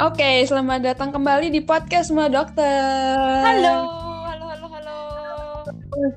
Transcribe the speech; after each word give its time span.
Oke, 0.00 0.48
selamat 0.48 0.80
datang 0.80 1.12
kembali 1.12 1.52
di 1.52 1.60
podcast 1.60 2.08
semua 2.08 2.32
dokter. 2.32 2.64
Halo, 3.44 3.84
halo, 4.24 4.44
halo, 4.48 4.66
halo. 4.72 4.98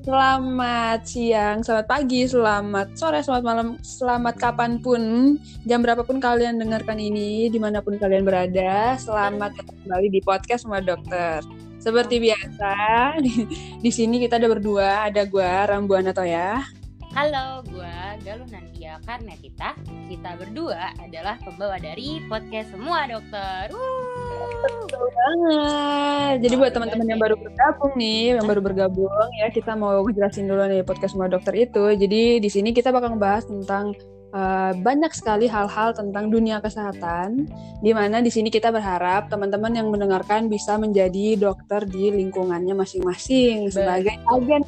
Selamat 0.00 1.04
siang, 1.04 1.60
selamat 1.60 1.84
pagi, 1.84 2.24
selamat 2.24 2.96
sore, 2.96 3.20
selamat 3.20 3.44
malam, 3.44 3.68
selamat 3.84 4.40
kapan 4.40 4.80
pun, 4.80 5.36
jam 5.68 5.84
berapapun 5.84 6.16
kalian 6.16 6.56
dengarkan 6.56 6.96
ini, 6.96 7.52
di 7.52 7.60
mana 7.60 7.84
pun 7.84 8.00
kalian 8.00 8.24
berada, 8.24 8.96
selamat 8.96 9.52
datang 9.52 9.76
kembali 9.84 10.08
di 10.08 10.20
podcast 10.24 10.64
semua 10.64 10.80
dokter. 10.80 11.44
Seperti 11.76 12.24
biasa, 12.24 12.72
di, 13.20 13.44
di 13.84 13.90
sini 13.92 14.16
kita 14.16 14.40
ada 14.40 14.48
berdua, 14.48 15.12
ada 15.12 15.28
gua 15.28 15.68
Rambuana 15.68 16.16
Toya. 16.16 16.83
Halo, 17.14 17.62
gua 17.70 18.18
Galuh 18.26 18.50
Nandia 18.50 18.98
karena 19.06 19.38
kita 19.38 19.78
kita 20.10 20.34
berdua 20.34 20.98
adalah 20.98 21.38
pembawa 21.38 21.78
dari 21.78 22.18
podcast 22.26 22.74
semua 22.74 23.06
dokter. 23.06 23.70
Betul 23.70 25.06
banget. 25.14 26.42
Jadi 26.42 26.54
buat 26.58 26.74
teman-teman 26.74 27.06
yang 27.06 27.22
baru 27.22 27.38
bergabung 27.38 27.94
nih, 27.94 28.34
yang 28.34 28.46
baru 28.50 28.60
bergabung 28.66 29.30
ya, 29.38 29.46
kita 29.54 29.78
mau 29.78 30.02
jelasin 30.10 30.50
dulu 30.50 30.66
nih 30.66 30.82
podcast 30.82 31.14
semua 31.14 31.30
dokter 31.30 31.54
itu. 31.54 31.94
Jadi 31.94 32.42
di 32.42 32.50
sini 32.50 32.74
kita 32.74 32.90
bakal 32.90 33.14
ngebahas 33.14 33.46
tentang 33.46 33.94
uh, 34.34 34.74
banyak 34.74 35.14
sekali 35.14 35.46
hal-hal 35.46 35.94
tentang 35.94 36.34
dunia 36.34 36.58
kesehatan, 36.58 37.46
di 37.78 37.94
mana 37.94 38.26
di 38.26 38.34
sini 38.34 38.50
kita 38.50 38.74
berharap 38.74 39.30
teman-teman 39.30 39.70
yang 39.70 39.86
mendengarkan 39.86 40.50
bisa 40.50 40.74
menjadi 40.82 41.38
dokter 41.38 41.86
di 41.86 42.10
lingkungannya 42.10 42.74
masing-masing 42.74 43.70
sebagai 43.70 44.18
agen 44.34 44.66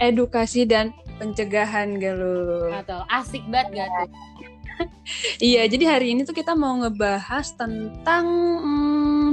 edukasi 0.00 0.64
dan 0.64 0.90
pencegahan 1.20 1.96
galuh. 2.00 2.72
Atau 2.72 3.04
asik 3.08 3.44
banget 3.50 3.84
gak 3.84 3.88
tuh? 3.88 4.10
iya, 5.52 5.68
jadi 5.68 5.96
hari 5.98 6.16
ini 6.16 6.24
tuh 6.24 6.36
kita 6.36 6.56
mau 6.56 6.78
ngebahas 6.80 7.54
tentang 7.54 8.26
hmm, 8.62 9.28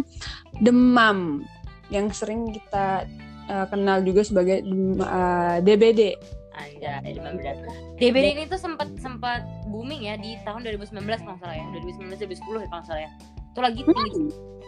demam 0.62 1.44
yang 1.90 2.12
sering 2.14 2.54
kita 2.54 3.08
uh, 3.50 3.66
kenal 3.68 4.04
juga 4.04 4.22
sebagai 4.22 4.62
uh, 5.02 5.58
DBD. 5.64 6.16
Aja, 6.60 7.00
demam 7.00 7.40
berdarah. 7.40 7.76
DBD 7.96 8.36
ini 8.36 8.44
tuh 8.52 8.60
sempat 8.60 8.92
sempat 9.00 9.48
booming 9.72 10.12
ya 10.12 10.20
di 10.20 10.36
tahun 10.44 10.68
2019 10.68 11.24
kalau 11.24 11.38
salah 11.40 11.56
ya, 11.56 11.66
2019 11.72 12.20
2010 12.20 12.72
kalau 12.72 12.84
salah 12.84 13.04
ya. 13.08 13.12
Itu 13.50 13.60
lagi 13.60 13.82
tinggi, 13.82 14.26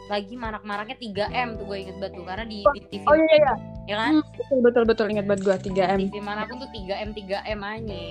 lagi 0.09 0.33
marak-maraknya 0.35 0.97
3M 0.99 1.47
tuh 1.55 1.65
gue 1.69 1.77
inget 1.77 1.97
banget 2.01 2.13
tuh 2.17 2.25
karena 2.25 2.45
di, 2.49 2.59
di 2.75 2.81
TV. 2.89 3.03
Oh 3.07 3.15
iya 3.15 3.35
iya. 3.37 3.53
Ya 3.87 3.95
kan? 3.97 4.13
Hmm, 4.19 4.25
betul 4.27 4.59
betul 4.61 4.83
betul 4.85 5.05
ingat 5.13 5.25
banget 5.29 5.41
gue 5.45 5.55
3M. 5.71 5.99
TV 6.09 6.17
mana 6.19 6.43
pun 6.49 6.59
tuh 6.59 6.69
3M 6.73 7.09
3M 7.15 7.59
aja. 7.61 8.03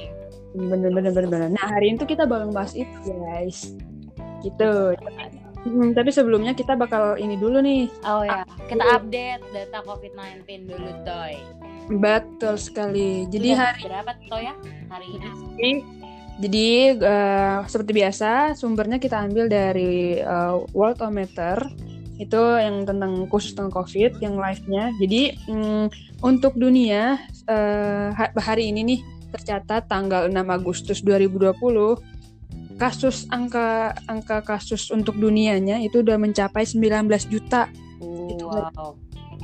Bener 0.57 0.91
bener 0.91 1.13
bener 1.15 1.29
bener. 1.31 1.49
Nah 1.53 1.67
hari 1.69 1.93
ini 1.93 1.97
tuh 2.01 2.09
kita 2.09 2.25
bakal 2.25 2.51
bahas 2.55 2.73
itu 2.75 2.97
guys. 3.05 3.75
Gitu. 4.41 4.73
Hmm, 5.61 5.93
tapi 5.93 6.09
sebelumnya 6.09 6.57
kita 6.57 6.73
bakal 6.73 7.21
ini 7.21 7.37
dulu 7.37 7.61
nih. 7.61 7.85
Oh 8.09 8.25
ya, 8.25 8.49
kita 8.65 8.81
update 8.97 9.45
data 9.53 9.85
COVID-19 9.85 10.73
dulu, 10.73 10.91
Toy. 11.05 11.37
Betul 12.01 12.57
sekali. 12.57 13.29
Jadi 13.29 13.53
Sudah 13.53 13.69
hari 13.69 13.83
berapa 13.85 14.13
Toy 14.25 14.43
ya 14.49 14.55
hari 14.89 15.07
ini? 15.21 15.31
Jadi 16.41 16.97
uh, 16.97 17.59
seperti 17.69 17.93
biasa 18.01 18.57
sumbernya 18.57 18.97
kita 18.97 19.21
ambil 19.21 19.45
dari 19.47 20.19
uh, 20.25 20.65
Worldometer 20.73 21.69
itu 22.17 22.41
yang 22.61 22.85
tentang 22.85 23.25
khusus 23.29 23.57
tentang 23.57 23.73
COVID 23.73 24.21
yang 24.21 24.37
live-nya. 24.37 24.93
Jadi 25.01 25.37
um, 25.49 25.89
untuk 26.21 26.53
dunia 26.57 27.17
uh, 27.49 28.09
hari 28.37 28.69
ini 28.69 28.81
nih 28.85 29.01
tercatat 29.33 29.89
tanggal 29.89 30.29
6 30.29 30.37
Agustus 30.37 31.01
2020 31.01 31.57
kasus 32.77 33.29
angka 33.29 33.93
angka 34.09 34.41
kasus 34.41 34.89
untuk 34.89 35.17
dunianya 35.17 35.81
itu 35.81 36.01
udah 36.01 36.17
mencapai 36.17 36.65
19 36.65 37.09
juta. 37.29 37.69
Itu 38.01 38.49
wow. 38.49 38.97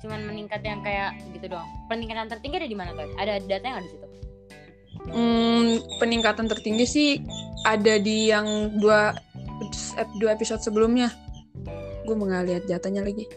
cuman 0.00 0.20
meningkat 0.26 0.60
yang 0.66 0.82
kayak 0.82 1.18
gitu 1.34 1.46
doang? 1.50 1.66
Peningkatan 1.86 2.26
tertinggi 2.30 2.56
ada 2.62 2.68
di 2.70 2.78
mana 2.78 2.90
tuh? 2.94 3.10
Ada 3.18 3.32
datanya 3.46 3.78
nggak 3.78 3.86
di 3.86 3.90
situ? 3.90 4.06
Hmm, 5.10 5.80
peningkatan 5.98 6.46
tertinggi 6.46 6.84
sih 6.86 7.10
ada 7.64 7.96
di 7.98 8.30
yang 8.30 8.74
dua 8.78 9.14
dua 10.18 10.30
episode 10.34 10.62
sebelumnya. 10.62 11.10
Gue 12.04 12.14
nggak 12.16 12.44
lihat 12.48 12.64
datanya 12.66 13.02
lagi. 13.04 13.28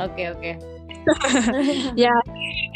Oke 0.00 0.30
oke. 0.30 0.52
ya 2.04 2.12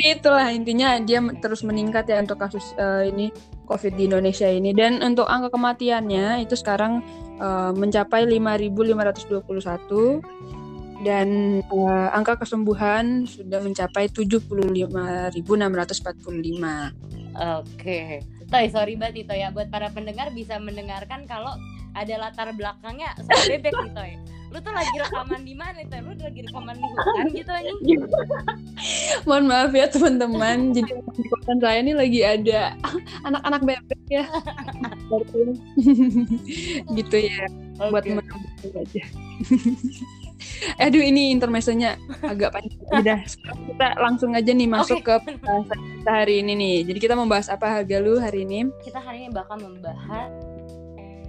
itulah 0.00 0.49
intinya 0.49 0.97
dia 0.97 1.21
terus 1.44 1.60
meningkat 1.60 2.09
ya 2.09 2.25
untuk 2.25 2.41
kasus 2.41 2.72
eh, 2.81 3.12
ini 3.12 3.28
COVID 3.69 4.00
di 4.00 4.09
Indonesia 4.09 4.49
ini 4.49 4.72
dan 4.72 5.04
untuk 5.04 5.28
angka 5.28 5.53
kematiannya 5.53 6.41
itu 6.41 6.56
sekarang 6.56 7.04
eh, 7.37 7.72
mencapai 7.77 8.25
5.521 8.25 11.04
dan 11.04 11.60
eh, 11.60 12.09
angka 12.16 12.41
kesembuhan 12.41 13.28
sudah 13.28 13.60
mencapai 13.60 14.09
75.645. 14.09 17.04
Oke. 17.34 18.22
Toy, 18.49 18.66
sorry 18.71 18.94
banget 18.97 19.28
Toy 19.28 19.44
ya 19.44 19.53
buat 19.53 19.69
para 19.69 19.93
pendengar 19.93 20.33
bisa 20.33 20.56
mendengarkan 20.56 21.28
kalau 21.28 21.53
ada 21.94 22.15
latar 22.19 22.50
belakangnya 22.56 23.12
soal 23.21 23.44
bebek 23.53 23.75
nih 23.75 23.93
Toy. 23.93 24.12
Lu 24.54 24.62
tuh 24.62 24.70
lagi 24.70 24.94
rekaman 25.03 25.42
di 25.42 25.54
mana 25.59 25.82
Toy? 25.82 25.98
Lu 25.98 26.15
lagi 26.15 26.41
rekaman 26.47 26.78
di 26.78 26.87
hutan 26.87 27.26
gitu 27.34 27.50
anjing? 27.50 28.00
Mohon 29.26 29.44
maaf 29.50 29.72
ya 29.75 29.87
teman-teman. 29.91 30.59
Jadi 30.78 30.94
di 30.94 31.26
kosan 31.26 31.59
saya 31.59 31.82
ini 31.82 31.91
lagi 31.91 32.22
ada 32.22 32.78
anak-anak 33.26 33.66
bebek 33.66 34.03
ya. 34.06 34.25
gitu 37.03 37.16
ya. 37.19 37.50
Buat 37.82 38.06
Oke. 38.06 38.15
teman-teman 38.15 38.78
aja. 38.78 39.03
Aduh 40.86 41.03
ini 41.03 41.34
intermezzonya 41.34 41.98
agak 42.22 42.54
panjang. 42.54 42.78
Udah 42.94 43.19
sekarang 43.26 43.59
kita 43.75 43.86
langsung 43.98 44.38
aja 44.38 44.54
nih 44.54 44.71
masuk 44.71 45.03
Oke. 45.03 45.19
ke 45.19 45.34
pembahasan 45.34 45.78
kita 45.82 46.10
hari 46.15 46.47
ini 46.47 46.53
nih. 46.54 46.76
Jadi 46.94 46.98
kita 47.03 47.19
membahas 47.19 47.50
apa 47.50 47.82
harga 47.82 47.98
lu 47.98 48.22
hari 48.22 48.47
ini? 48.47 48.71
Kita 48.86 49.03
hari 49.03 49.26
ini 49.26 49.34
bakal 49.34 49.59
membahas 49.59 50.31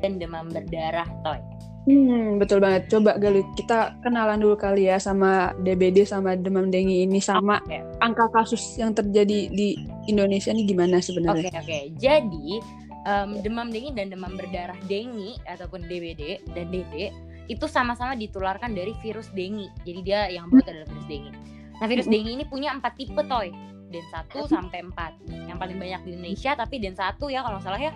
dan 0.06 0.22
demam 0.22 0.46
berdarah 0.54 1.10
Toy. 1.26 1.42
Hmm, 1.86 2.42
betul 2.42 2.58
banget. 2.66 2.90
Coba 2.90 3.14
Galuh, 3.22 3.46
kita 3.54 3.94
kenalan 4.02 4.42
dulu 4.42 4.58
kali 4.58 4.90
ya 4.90 4.98
sama 4.98 5.54
DBD 5.62 6.02
sama 6.02 6.34
demam 6.34 6.74
dengue 6.74 7.06
ini 7.06 7.22
sama 7.22 7.62
Oke. 7.62 7.78
angka 8.02 8.26
kasus 8.34 8.62
yang 8.82 8.98
terjadi 8.98 9.54
di 9.54 9.78
Indonesia 10.10 10.50
ini 10.50 10.66
gimana 10.66 10.98
Oke 10.98 11.06
sebenarnya? 11.14 11.54
oke. 11.54 11.80
Jadi 12.02 12.58
em, 13.06 13.30
demam 13.46 13.70
dengue 13.70 13.94
dan 13.94 14.10
demam 14.10 14.34
berdarah 14.34 14.78
dengue 14.90 15.38
ataupun 15.46 15.86
DBD 15.86 16.42
dan 16.58 16.74
DD 16.74 17.14
itu 17.46 17.66
sama-sama 17.70 18.18
ditularkan 18.18 18.74
dari 18.74 18.98
virus 19.06 19.30
dengue. 19.38 19.70
Jadi 19.86 20.00
dia 20.02 20.26
yang 20.34 20.50
buat 20.50 20.66
adalah 20.66 20.90
virus 20.90 21.06
dengue. 21.06 21.34
Nah 21.78 21.86
virus 21.86 22.10
dengue 22.10 22.34
ini 22.34 22.46
punya 22.50 22.74
empat 22.74 22.98
tipe 22.98 23.22
toy. 23.30 23.54
Den 23.86 24.02
1 24.10 24.50
sampai 24.50 24.82
4 24.82 25.46
Yang 25.46 25.58
paling 25.62 25.78
banyak 25.78 26.02
di 26.04 26.10
Indonesia 26.18 26.58
tapi 26.58 26.82
Den 26.82 26.98
1 26.98 27.22
ya 27.30 27.46
kalau 27.46 27.62
nggak 27.62 27.66
salah 27.70 27.78
ya. 27.78 27.94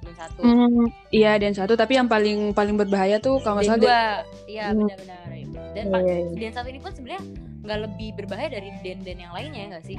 Den 0.00 0.14
1. 0.14 0.40
Hmm, 0.40 0.86
iya 1.10 1.32
dan 1.36 1.52
satu 1.52 1.72
tapi 1.74 1.94
yang 1.94 2.06
paling 2.06 2.50
paling 2.50 2.74
berbahaya 2.74 3.16
tuh 3.16 3.38
kalau 3.38 3.58
nggak 3.58 3.66
Den 3.66 3.72
salah 3.76 3.84
2. 4.40 4.48
Iya 4.48 4.64
Hmm. 4.66 4.78
benar-benar. 4.80 5.24
Dan 5.70 5.84
pa- 5.86 6.00
iya, 6.00 6.14
iya. 6.16 6.36
Den 6.36 6.52
1 6.52 6.66
ini 6.66 6.78
pun 6.78 6.90
sebenarnya 6.90 7.22
nggak 7.60 7.78
lebih 7.84 8.08
berbahaya 8.16 8.48
dari 8.50 8.68
den-den 8.80 9.18
yang 9.20 9.32
lainnya 9.32 9.60
ya 9.60 9.68
nggak 9.70 9.84
sih? 9.84 9.98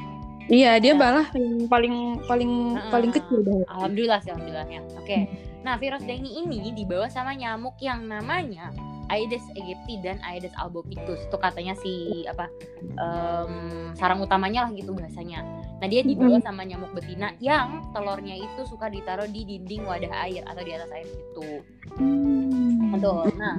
Iya, 0.50 0.72
dia 0.78 0.92
Ya. 0.92 0.98
malah 0.98 1.28
yang 1.32 1.70
paling 1.70 1.96
paling 2.26 2.52
paling 2.90 3.12
kecil 3.14 3.40
bahaya. 3.40 3.66
Alhamdulillah 3.72 4.20
sih 4.20 4.30
alhamdulillahnya. 4.30 4.80
Oke. 4.98 5.18
Nah, 5.62 5.78
virus 5.78 6.02
dengue 6.02 6.28
ini 6.28 6.74
dibawa 6.74 7.06
sama 7.08 7.32
nyamuk 7.32 7.78
yang 7.78 8.02
namanya 8.04 8.74
Aedes 9.12 9.44
aegypti 9.54 10.00
dan 10.00 10.24
Aedes 10.24 10.56
albopictus. 10.56 11.20
Itu 11.28 11.36
katanya 11.36 11.76
si 11.76 12.24
apa 12.26 12.48
um, 12.96 13.54
sarang 13.94 14.24
utamanya 14.24 14.66
lah 14.66 14.72
gitu 14.72 14.96
bahasanya. 14.96 15.44
Nah 15.84 15.88
dia 15.88 16.00
dibawa 16.02 16.40
sama 16.40 16.64
nyamuk 16.64 16.96
betina 16.96 17.36
yang 17.44 17.84
telurnya 17.92 18.40
itu 18.40 18.64
suka 18.64 18.88
ditaruh 18.88 19.28
di 19.28 19.44
dinding 19.44 19.84
wadah 19.84 20.14
air 20.24 20.42
atau 20.48 20.62
di 20.64 20.72
atas 20.72 20.90
air 20.96 21.08
gitu. 21.12 21.60
Hmm. 22.00 22.96
Betul. 22.96 23.34
Nah, 23.36 23.56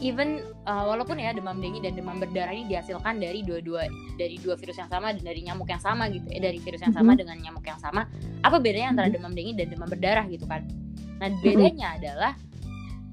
even 0.00 0.44
uh, 0.68 0.84
walaupun 0.84 1.16
ya 1.16 1.32
demam 1.32 1.56
dengue 1.56 1.80
dan 1.80 1.96
demam 1.96 2.20
berdarah 2.20 2.52
ini 2.52 2.68
dihasilkan 2.68 3.16
dari 3.16 3.40
dua-dua 3.40 3.88
dari 4.20 4.36
dua 4.36 4.56
virus 4.56 4.76
yang 4.76 4.90
sama 4.92 5.16
dan 5.16 5.24
dari 5.24 5.40
nyamuk 5.40 5.68
yang 5.68 5.80
sama 5.80 6.08
gitu 6.12 6.28
ya 6.28 6.40
dari 6.44 6.60
virus 6.60 6.84
yang 6.84 6.92
sama 6.92 7.16
Mhm. 7.16 7.18
dengan 7.24 7.36
nyamuk 7.40 7.64
yang 7.64 7.80
sama. 7.80 8.04
Apa 8.44 8.60
bedanya 8.60 8.92
antara 8.92 9.08
demam 9.08 9.32
dengue 9.32 9.56
dan 9.56 9.72
demam 9.72 9.88
berdarah 9.88 10.26
gitu 10.28 10.44
kan? 10.44 10.68
Nah 11.16 11.32
bedanya 11.40 11.96
adalah 11.96 12.32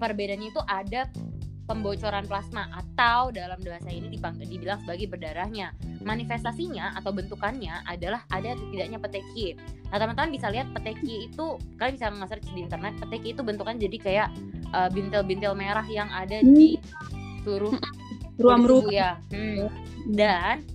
perbedaannya 0.03 0.51
itu 0.51 0.61
ada 0.67 1.07
pembocoran 1.63 2.27
plasma 2.27 2.67
atau 2.75 3.31
dalam 3.31 3.55
bahasa 3.63 3.88
ini 3.88 4.11
dibilang 4.51 4.83
sebagai 4.83 5.07
berdarahnya 5.07 5.71
manifestasinya 6.03 6.91
atau 7.00 7.15
bentukannya 7.15 7.71
adalah 7.88 8.27
ada 8.35 8.51
atau 8.51 8.65
tidaknya 8.75 9.00
petekie 9.00 9.55
nah 9.88 9.95
teman-teman 10.03 10.35
bisa 10.35 10.51
lihat 10.51 10.67
petekie 10.75 11.31
itu 11.31 11.55
kalian 11.79 11.95
bisa 11.95 12.11
nge-search 12.11 12.47
di 12.51 12.67
internet 12.67 12.94
petekie 13.00 13.31
itu 13.31 13.41
bentukan 13.47 13.79
jadi 13.79 13.97
kayak 13.97 14.29
uh, 14.75 14.89
bintil-bintil 14.91 15.55
merah 15.55 15.88
yang 15.88 16.11
ada 16.11 16.44
di 16.44 16.75
seluruh 17.47 17.75
ruam 18.41 18.65
tubuh 18.65 18.89
ruam 18.89 18.94
ya. 18.94 19.21
Hmm. 19.29 19.69
Dan 20.09 20.65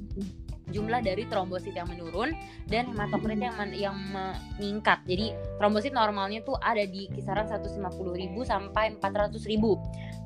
jumlah 0.71 1.01
dari 1.01 1.25
trombosit 1.29 1.73
yang 1.73 1.89
menurun 1.89 2.37
dan 2.69 2.89
hematokrit 2.93 3.41
yang 3.41 3.57
men- 3.57 3.77
yang 3.77 3.97
meningkat. 4.13 5.01
Jadi 5.09 5.33
trombosit 5.57 5.93
normalnya 5.93 6.45
tuh 6.45 6.57
ada 6.61 6.85
di 6.85 7.09
kisaran 7.13 7.49
150.000 7.49 8.45
sampai 8.45 8.97
400.000. 9.01 9.79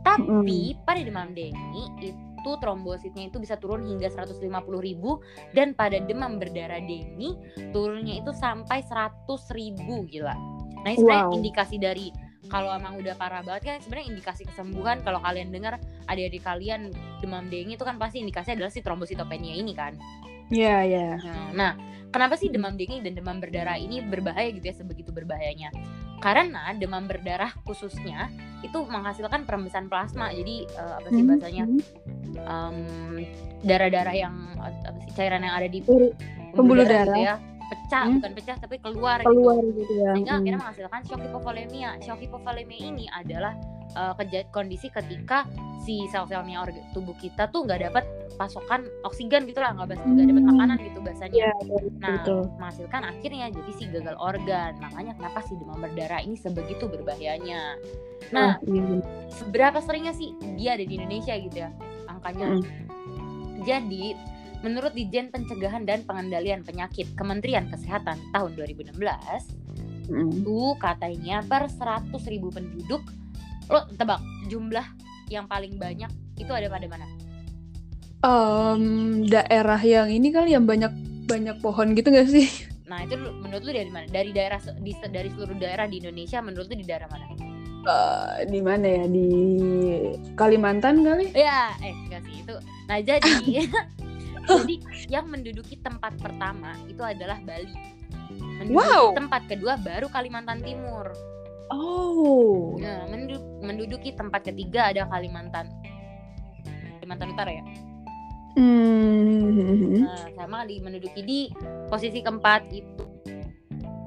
Tapi 0.03 0.75
pada 0.83 0.99
demam 0.99 1.31
dengue 1.31 1.85
itu 2.03 2.51
trombositnya 2.59 3.31
itu 3.31 3.39
bisa 3.39 3.55
turun 3.55 3.87
hingga 3.87 4.11
150.000 4.11 5.55
dan 5.55 5.79
pada 5.79 6.03
demam 6.03 6.43
berdarah 6.43 6.83
dengue 6.83 7.39
turunnya 7.71 8.19
itu 8.19 8.35
sampai 8.35 8.83
100.000 8.83 9.79
gila. 10.11 10.35
Nah, 10.83 10.91
ini 10.91 11.07
Wow. 11.07 11.31
indikasi 11.39 11.79
dari 11.79 12.11
kalau 12.53 12.69
emang 12.77 13.01
udah 13.01 13.17
parah 13.17 13.41
banget 13.41 13.63
kan 13.65 13.77
sebenarnya 13.81 14.13
indikasi 14.13 14.45
kesembuhan 14.45 15.01
kalau 15.01 15.25
kalian 15.25 15.49
dengar 15.49 15.81
adik-adik 16.05 16.45
kalian 16.45 16.93
demam 17.25 17.49
dengue 17.49 17.81
itu 17.81 17.85
kan 17.89 17.97
pasti 17.97 18.21
indikasinya 18.21 18.61
adalah 18.61 18.73
si 18.77 18.85
trombositopenia 18.85 19.57
ini 19.57 19.73
kan. 19.73 19.97
ya 20.53 20.85
ya 20.85 21.17
Nah, 21.57 21.73
kenapa 22.13 22.37
sih 22.37 22.53
demam 22.53 22.77
dengue 22.77 23.01
dan 23.01 23.17
demam 23.17 23.41
berdarah 23.41 23.81
ini 23.81 24.05
berbahaya 24.05 24.53
gitu 24.53 24.69
ya 24.69 24.77
sebegitu 24.77 25.17
berbahayanya? 25.17 25.73
Karena 26.21 26.77
demam 26.77 27.09
berdarah 27.09 27.57
khususnya 27.65 28.29
itu 28.61 28.79
menghasilkan 28.85 29.49
perembesan 29.49 29.89
plasma. 29.89 30.29
Jadi 30.31 30.69
eh, 30.69 30.93
apa 31.01 31.09
sih 31.09 31.23
bahasanya? 31.25 31.65
Em, 32.37 32.77
darah-darah 33.65 34.15
yang 34.15 34.35
apa 34.61 34.99
sih 35.09 35.13
cairan 35.17 35.41
yang 35.41 35.57
ada 35.57 35.69
di 35.73 35.81
Pembuluh 36.53 36.85
gitu 36.85 36.93
darah. 36.93 37.17
ya, 37.17 37.35
pecah 37.73 38.05
Hmm. 38.05 38.21
bukan 38.21 38.33
pecah 38.37 38.57
tapi 38.61 38.77
keluar, 38.77 39.19
keluar 39.21 39.57
gitu. 39.59 39.81
gitu 39.81 39.93
ya 39.99 40.13
Sehingga 40.13 40.33
Hmm. 40.33 40.41
akhirnya 40.45 40.59
menghasilkan 40.61 41.01
shock 41.09 41.21
hipovolemia. 41.21 41.91
Shock 41.99 42.21
hipovolemia 42.21 42.81
ini 42.85 43.05
adalah 43.09 43.57
keja- 44.17 44.49
kondisi 44.49 44.89
ketika 44.89 45.45
si 45.81 46.09
sel-selnya 46.09 46.65
tubuh 46.93 47.13
kita 47.15 47.49
tuh 47.49 47.67
nggak 47.67 47.81
dapat 47.83 48.05
pasokan 48.33 48.81
oksigen 49.05 49.45
gitu 49.45 49.61
lah, 49.61 49.77
nggak 49.77 49.93
nggak 49.99 50.25
dapat 50.25 50.41
Hmm. 50.41 50.51
makanan 50.51 50.77
gitu 50.81 50.99
bahasanya. 51.01 51.35
Iya, 51.37 51.53
Nah, 52.01 52.09
betul 52.17 52.41
menghasilkan 52.57 53.03
akhirnya 53.05 53.47
jadi 53.51 53.73
si 53.75 53.85
gagal 53.89 54.17
organ. 54.17 54.73
Makanya 54.81 55.13
kenapa 55.15 55.39
si 55.45 55.53
demam 55.61 55.77
berdarah 55.77 56.21
ini 56.21 56.37
sebegitu 56.37 56.89
berbahayanya. 56.89 57.77
Nah, 58.33 58.57
Ah, 58.57 58.65
iya. 58.65 59.05
seberapa 59.29 59.79
seringnya 59.85 60.15
sih 60.15 60.33
dia 60.57 60.81
ada 60.81 60.85
di 60.85 60.95
Indonesia 60.97 61.35
gitu 61.37 61.57
ya 61.59 61.71
angkanya? 62.09 62.57
Mm. 62.57 62.63
Jadi, 63.63 64.05
menurut 64.63 64.95
Dijen 64.95 65.29
Pencegahan 65.29 65.85
dan 65.85 66.07
Pengendalian 66.07 66.63
Penyakit 66.63 67.13
Kementerian 67.19 67.69
Kesehatan 67.69 68.19
tahun 68.33 68.55
2016, 68.57 68.95
Mm. 70.11 70.43
itu 70.43 70.75
katanya 70.83 71.47
per 71.47 71.71
100 71.71 72.11
ribu 72.27 72.51
penduduk, 72.51 73.07
lo 73.71 73.87
tebak 73.95 74.19
jumlah 74.51 74.83
yang 75.31 75.47
paling 75.47 75.79
banyak 75.79 76.11
itu 76.37 76.51
ada 76.51 76.67
pada 76.67 76.87
mana? 76.91 77.07
Em, 78.23 78.83
daerah 79.27 79.79
yang 79.79 80.11
ini 80.11 80.35
kali 80.35 80.55
yang 80.55 80.67
banyak 80.67 80.91
banyak 81.27 81.57
pohon 81.63 81.95
gitu 81.95 82.11
gak 82.11 82.29
sih 82.31 82.47
Nah 82.91 83.03
itu 83.07 83.17
menurut 83.17 83.63
lu 83.65 83.73
dari 83.73 83.89
mana? 83.89 84.05
Dari 84.11 84.31
daerah 84.37 84.61
di, 84.83 84.93
dari 85.09 85.33
seluruh 85.33 85.57
daerah 85.57 85.89
di 85.89 85.97
Indonesia 86.03 86.45
menurut 86.45 86.69
lu 86.69 86.77
di 86.77 86.85
daerah 86.85 87.09
mana? 87.09 87.25
Eh, 87.83 88.47
di 88.47 88.61
mana 88.63 88.87
ya 88.87 89.05
di 89.09 89.29
Kalimantan 90.39 91.03
kali 91.03 91.33
Ya, 91.35 91.73
eh 91.81 91.95
enggak 92.07 92.23
sih 92.29 92.45
itu. 92.45 92.55
Nah 92.87 92.99
jadi, 93.01 93.33
jadi 94.45 94.75
yang 95.09 95.27
menduduki 95.27 95.77
tempat 95.77 96.17
pertama 96.17 96.75
itu 96.85 97.01
adalah 97.01 97.39
Bali. 97.41 97.71
Menduduki 98.33 98.75
Wow. 98.75 99.13
tempat 99.15 99.43
kedua 99.47 99.77
baru 99.77 100.07
Kalimantan 100.09 100.61
Timur. 100.61 101.11
oh 101.69 102.77
Nah, 102.77 103.09
mendu- 103.09 103.41
menduduki 103.61 104.13
tempat 104.13 104.45
ketiga 104.45 104.89
ada 104.89 105.07
Kalimantan 105.07 105.73
Kalimantan 106.99 107.33
Utara 107.33 107.51
ya. 107.51 107.65
Hmm. 108.53 110.05
Nah, 110.05 110.29
sama 110.35 110.69
di 110.69 110.77
menduduki 110.79 111.21
di 111.21 111.41
posisi 111.89 112.21
keempat 112.21 112.69
itu 112.69 113.05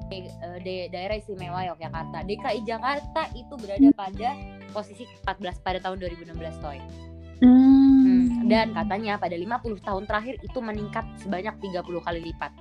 eh, 0.07 0.29
de- 0.61 0.87
daerah 0.87 1.17
istimewa 1.17 1.65
Yogyakarta. 1.65 2.21
DKI 2.21 2.61
Jakarta 2.63 3.25
itu 3.33 3.53
berada 3.57 3.89
pada 3.91 4.29
posisi 4.69 5.03
14 5.25 5.57
pada 5.59 5.81
tahun 5.81 5.97
2016 5.99 6.31
Toy. 6.61 6.77
Hmm, 7.39 8.47
dan 8.47 8.71
katanya 8.71 9.19
pada 9.19 9.35
50 9.35 9.81
tahun 9.83 10.03
terakhir 10.07 10.39
itu 10.39 10.59
meningkat 10.63 11.03
sebanyak 11.19 11.55
30 11.59 11.99
kali 11.99 12.19
lipat. 12.31 12.51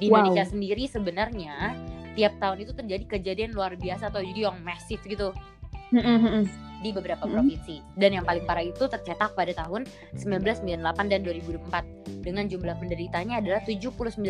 Di 0.00 0.08
Wow. 0.08 0.24
Indonesia 0.24 0.48
sendiri 0.48 0.84
sebenarnya 0.84 1.76
tiap 2.12 2.36
tahun 2.40 2.64
itu 2.64 2.72
terjadi 2.76 3.04
kejadian 3.06 3.50
luar 3.52 3.76
biasa 3.76 4.08
atau 4.08 4.20
jadi 4.20 4.50
yang 4.50 4.58
masif 4.60 5.00
gitu 5.04 5.32
Hmm, 5.90 6.00
hmm, 6.06 6.20
hmm. 6.22 6.44
di 6.80 6.90
beberapa 6.94 7.26
provinsi. 7.26 7.82
Dan 7.98 8.14
yang 8.14 8.24
paling 8.24 8.46
parah 8.46 8.62
itu 8.62 8.86
tercetak 8.86 9.34
pada 9.34 9.52
tahun 9.52 9.84
1998 10.14 11.10
dan 11.10 11.20
2004 11.26 12.22
dengan 12.22 12.46
jumlah 12.46 12.76
penderitanya 12.78 13.42
adalah 13.42 13.60
79.000 13.66 14.22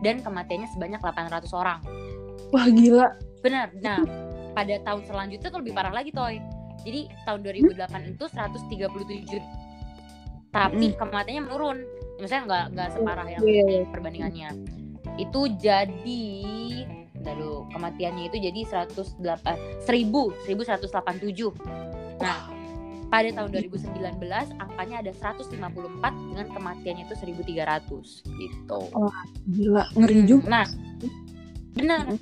dan 0.00 0.24
kematiannya 0.24 0.68
sebanyak 0.72 1.00
800 1.02 1.52
orang. 1.52 1.78
wah 2.52 2.66
gila 2.68 3.12
Benar. 3.42 3.74
Nah, 3.82 4.00
pada 4.52 4.74
tahun 4.80 5.02
selanjutnya 5.04 5.48
tuh 5.50 5.60
lebih 5.60 5.74
parah 5.74 5.92
lagi, 5.92 6.14
Toy. 6.14 6.38
Jadi 6.82 7.00
tahun 7.24 7.40
2008 7.42 8.12
itu 8.12 8.24
137 8.26 9.42
tapi 10.52 10.92
Mm. 10.92 10.96
kematiannya 11.00 11.42
menurun. 11.48 11.78
Maksudnya 12.20 12.42
nggak 12.44 12.64
nggak 12.76 12.88
separah 12.92 13.26
yang 13.26 13.42
Iya, 13.42 13.62
iya. 13.64 13.82
perbandingannya. 13.88 14.48
Itu 15.16 15.48
jadi 15.56 16.24
dulu, 17.22 17.70
kematiannya 17.70 18.24
itu 18.28 18.36
jadi 18.36 18.60
108 18.66 19.56
1000 19.86 20.34
1187. 20.44 21.54
Nah, 22.18 22.50
pada 23.08 23.28
tahun 23.30 23.48
2019 23.52 24.18
angkanya 24.58 24.96
ada 25.06 25.12
154 25.12 26.12
dengan 26.32 26.46
kematiannya 26.50 27.04
itu 27.06 27.14
1300 27.14 28.22
gitu. 28.26 28.80
gila 29.46 29.84
ngeri 29.94 30.14
Hmm, 30.14 30.26
juga 30.26 30.44
Nah, 30.48 30.66
benar. 31.72 32.02
Mm. 32.10 32.18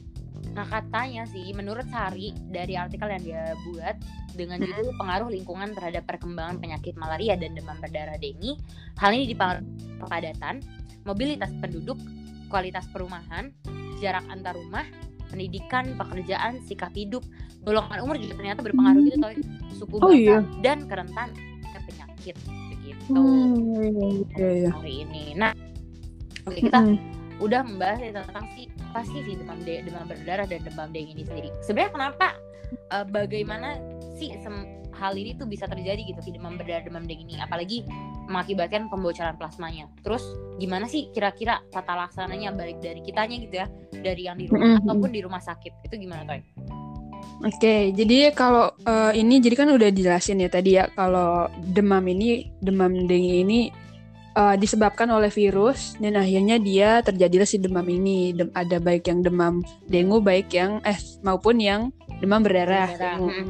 Nah 0.50 0.66
katanya 0.66 1.22
sih, 1.30 1.54
menurut 1.54 1.86
Sari 1.88 2.34
dari 2.50 2.74
artikel 2.74 3.06
yang 3.06 3.22
dia 3.22 3.42
buat 3.70 3.96
dengan 4.34 4.58
judul 4.62 4.94
pengaruh 4.98 5.30
lingkungan 5.30 5.74
terhadap 5.74 6.06
perkembangan 6.10 6.58
penyakit 6.58 6.94
malaria 6.98 7.38
dan 7.38 7.54
demam 7.54 7.78
berdarah 7.78 8.18
dengue, 8.18 8.58
hal 8.98 9.10
ini 9.14 9.30
dipengaruhi 9.30 9.66
kepadatan, 10.02 10.54
mobilitas 11.06 11.50
penduduk, 11.62 11.98
kualitas 12.50 12.86
perumahan, 12.90 13.54
jarak 14.02 14.26
antar 14.30 14.58
rumah, 14.58 14.86
pendidikan, 15.30 15.94
pekerjaan, 15.94 16.58
sikap 16.66 16.90
hidup, 16.94 17.22
golongan 17.62 18.02
umur 18.02 18.16
juga 18.18 18.38
ternyata 18.38 18.60
berpengaruh 18.64 19.02
gitu, 19.06 19.18
Toy. 19.22 19.36
suku 19.74 19.94
Oh, 20.02 20.10
bangsa 20.10 20.18
iya. 20.18 20.38
dan 20.62 20.78
kerentan 20.86 21.28
penyakit 21.86 22.36
begitu. 22.70 23.12
Hmm, 23.12 24.22
iya, 24.36 24.48
iya. 24.66 24.70
Hari 24.70 24.94
ini. 25.08 25.24
Nah, 25.34 25.52
oke 26.46 26.58
kita 26.58 26.78
Hmm. 26.84 26.96
udah 27.40 27.60
membahas 27.64 27.98
ya 27.98 28.10
tentang 28.14 28.46
si 28.54 28.69
pasti 28.90 29.18
sih 29.24 29.34
demam 29.38 29.58
de- 29.62 29.82
demam 29.86 30.04
berdarah 30.06 30.46
dan 30.46 30.60
demam 30.66 30.88
dengue 30.90 31.14
ini 31.14 31.24
sendiri. 31.24 31.48
Sebenarnya 31.62 31.92
kenapa 31.94 32.26
eh, 32.70 33.06
bagaimana 33.06 33.78
sih 34.18 34.34
hal 34.90 35.16
ini 35.16 35.32
tuh 35.38 35.48
bisa 35.48 35.64
terjadi 35.64 36.02
gitu 36.04 36.20
si 36.20 36.30
demam 36.34 36.60
berdarah 36.60 36.84
demam 36.84 37.06
dengue 37.08 37.24
ini 37.24 37.40
apalagi 37.40 37.86
mengakibatkan 38.30 38.86
pembocoran 38.86 39.34
plasmanya. 39.34 39.90
Terus 40.06 40.22
gimana 40.62 40.86
sih 40.86 41.10
kira-kira 41.10 41.58
tata 41.74 41.98
laksananya 41.98 42.54
baik 42.54 42.78
dari 42.78 43.02
kitanya 43.02 43.36
gitu 43.42 43.54
ya, 43.58 43.66
dari 43.90 44.30
yang 44.30 44.38
di 44.38 44.46
rumah 44.46 44.78
Mm-mm. 44.78 44.86
ataupun 44.86 45.10
di 45.10 45.20
rumah 45.26 45.42
sakit. 45.42 45.82
Itu 45.82 45.98
gimana, 45.98 46.22
Toy? 46.22 46.40
Oke, 47.40 47.90
jadi 47.96 48.36
kalau 48.36 48.70
eh, 48.84 49.12
ini 49.16 49.40
jadi 49.40 49.56
kan 49.56 49.68
udah 49.72 49.88
dijelasin 49.88 50.44
ya 50.44 50.48
tadi 50.52 50.76
ya 50.76 50.92
kalau 50.92 51.48
demam 51.72 52.04
ini 52.06 52.52
demam 52.60 52.92
dengue 53.08 53.40
ini 53.42 53.60
eh, 54.40 54.56
disebabkan 54.56 55.12
oleh 55.12 55.28
virus 55.28 56.00
dan 56.00 56.16
akhirnya 56.16 56.56
dia 56.56 57.04
terjadilah 57.04 57.44
si 57.44 57.60
demam 57.60 57.84
ini. 57.84 58.32
Dem- 58.32 58.54
ada 58.56 58.80
baik 58.80 59.12
yang 59.12 59.20
demam 59.20 59.60
dengue 59.84 60.20
baik 60.24 60.48
yang 60.56 60.80
eh 60.88 60.96
maupun 61.20 61.60
yang 61.60 61.92
demam 62.24 62.40
berdarah. 62.40 62.88
Berdarah. 62.96 63.16
Hmm, 63.20 63.30
hmm, 63.30 63.46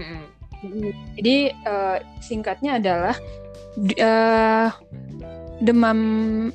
hmm. 0.66 0.90
Jadi 1.14 1.36
uh, 1.64 1.96
singkatnya 2.18 2.82
adalah 2.82 3.16
uh, 3.78 4.68
demam 5.60 5.98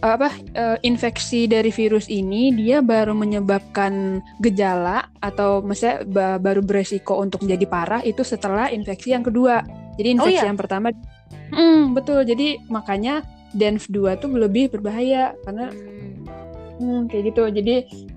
apa 0.01 0.33
uh, 0.57 0.77
infeksi 0.81 1.45
dari 1.45 1.69
virus 1.69 2.09
ini 2.09 2.49
dia 2.57 2.81
baru 2.81 3.13
menyebabkan 3.13 4.19
gejala 4.41 5.05
atau 5.21 5.61
maksudnya 5.61 6.01
baru 6.41 6.65
beresiko 6.65 7.21
untuk 7.21 7.45
menjadi 7.45 7.65
parah 7.69 8.01
itu 8.01 8.25
setelah 8.25 8.73
infeksi 8.73 9.13
yang 9.13 9.21
kedua. 9.21 9.61
Jadi 9.95 10.07
infeksi 10.17 10.41
oh, 10.41 10.43
iya? 10.43 10.49
yang 10.49 10.59
pertama 10.59 10.89
hmm, 11.53 11.93
betul. 11.93 12.25
Jadi 12.25 12.57
makanya 12.67 13.21
DENF 13.55 13.87
2 13.87 14.21
tuh 14.21 14.29
lebih 14.35 14.69
berbahaya 14.69 15.33
karena 15.47 15.71
hmm, 16.79 17.07
kayak 17.07 17.23
gitu. 17.31 17.43
Jadi 17.47 17.75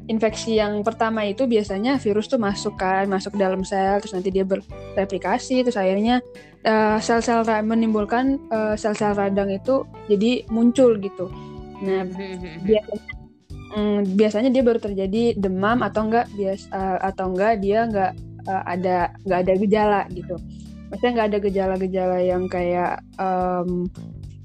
infeksi 0.08 0.58
yang 0.58 0.80
pertama 0.82 1.22
itu 1.24 1.44
biasanya 1.44 2.00
virus 2.00 2.26
tuh 2.26 2.40
masuk 2.40 2.74
kan, 2.80 3.06
masuk 3.06 3.36
ke 3.36 3.38
dalam 3.38 3.62
sel 3.62 4.00
terus 4.02 4.16
nanti 4.16 4.32
dia 4.34 4.42
bereplikasi 4.42 5.62
terus 5.62 5.78
akhirnya 5.78 6.24
uh, 6.64 6.98
sel-sel 6.98 7.44
menimbulkan 7.62 8.40
uh, 8.50 8.74
sel-sel 8.74 9.14
radang 9.14 9.52
itu 9.52 9.84
jadi 10.10 10.48
muncul 10.50 10.96
gitu. 10.98 11.30
Nah, 11.78 12.02
biasanya 12.66 13.14
mm, 13.76 13.98
biasanya 14.18 14.50
dia 14.50 14.62
baru 14.66 14.80
terjadi 14.82 15.38
demam 15.38 15.84
atau 15.84 16.08
enggak 16.10 16.26
bias 16.34 16.66
uh, 16.74 16.98
atau 17.04 17.30
enggak 17.30 17.62
dia 17.62 17.86
enggak 17.86 18.12
uh, 18.48 18.62
ada 18.66 19.14
enggak 19.22 19.38
ada 19.46 19.52
gejala 19.60 20.00
gitu. 20.10 20.34
Maksudnya 20.88 21.12
enggak 21.12 21.28
ada 21.28 21.38
gejala-gejala 21.44 22.18
yang 22.24 22.42
kayak 22.48 23.04
um, 23.20 23.86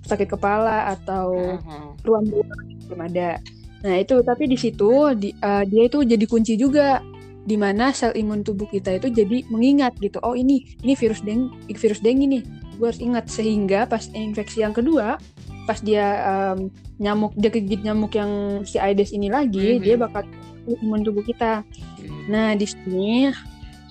sakit 0.04 0.28
kepala 0.36 0.92
atau 0.94 1.58
ruam 2.04 2.24
belum 2.88 3.00
ada. 3.00 3.40
Nah 3.84 3.96
itu 4.00 4.24
tapi 4.24 4.48
di 4.48 4.56
situ 4.56 5.12
di, 5.16 5.36
uh, 5.44 5.64
dia 5.68 5.84
itu 5.88 6.04
jadi 6.08 6.26
kunci 6.28 6.56
juga 6.56 7.04
di 7.44 7.60
mana 7.60 7.92
sel 7.92 8.16
imun 8.16 8.40
tubuh 8.40 8.68
kita 8.72 8.96
itu 8.96 9.12
jadi 9.12 9.44
mengingat 9.52 10.00
gitu 10.00 10.16
oh 10.24 10.32
ini 10.32 10.64
ini 10.80 10.96
virus 10.96 11.20
deng 11.28 11.52
virus 11.68 12.00
deng 12.00 12.24
ini 12.24 12.40
gue 12.80 12.88
harus 12.88 13.04
ingat 13.04 13.28
sehingga 13.28 13.84
pas 13.84 14.08
infeksi 14.16 14.64
yang 14.64 14.72
kedua 14.72 15.20
pas 15.68 15.80
dia 15.84 16.24
um, 16.24 16.72
nyamuk 17.04 17.36
dia 17.36 17.52
kegigit 17.52 17.84
nyamuk 17.84 18.16
yang 18.16 18.64
si 18.64 18.80
Aedes 18.80 19.12
ini 19.12 19.28
lagi 19.28 19.60
mm 19.60 19.78
-hmm. 19.80 19.84
dia 19.84 19.96
bakal 20.00 20.24
imun 20.80 21.04
tubuh 21.04 21.24
kita 21.24 21.68
nah 22.32 22.56
di 22.56 22.64
sini 22.64 23.36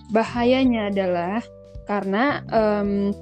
bahayanya 0.08 0.88
adalah 0.88 1.44
karena 1.84 2.40
um, 2.48 3.12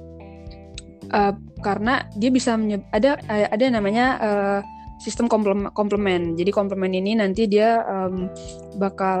uh, 1.11 1.35
karena 1.61 2.09
dia 2.17 2.33
bisa 2.33 2.57
ada 2.91 3.21
ada 3.29 3.65
namanya 3.69 4.05
uh, 4.19 4.61
sistem 5.01 5.25
komplement. 5.73 6.37
Jadi 6.37 6.53
komplement 6.53 6.93
ini 6.93 7.17
nanti 7.17 7.49
dia 7.49 7.81
um, 7.89 8.29
bakal 8.77 9.19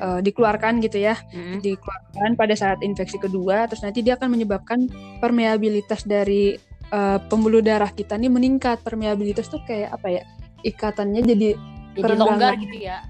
uh, 0.00 0.20
dikeluarkan 0.24 0.80
gitu 0.80 1.04
ya, 1.04 1.20
mm-hmm. 1.20 1.60
dikeluarkan 1.60 2.32
pada 2.32 2.54
saat 2.56 2.80
infeksi 2.80 3.20
kedua. 3.20 3.68
Terus 3.68 3.84
nanti 3.84 4.00
dia 4.00 4.16
akan 4.16 4.32
menyebabkan 4.32 4.88
permeabilitas 5.20 6.08
dari 6.08 6.56
uh, 6.96 7.20
pembuluh 7.28 7.60
darah 7.60 7.92
kita 7.92 8.16
nih 8.16 8.32
meningkat. 8.32 8.80
Permeabilitas 8.80 9.52
tuh 9.52 9.60
kayak 9.68 9.92
apa 9.92 10.08
ya? 10.08 10.22
Ikatannya 10.64 11.20
jadi 11.28 11.48
jadi 11.92 12.12
longgar 12.16 12.56
gitu 12.56 12.76
ya. 12.80 13.04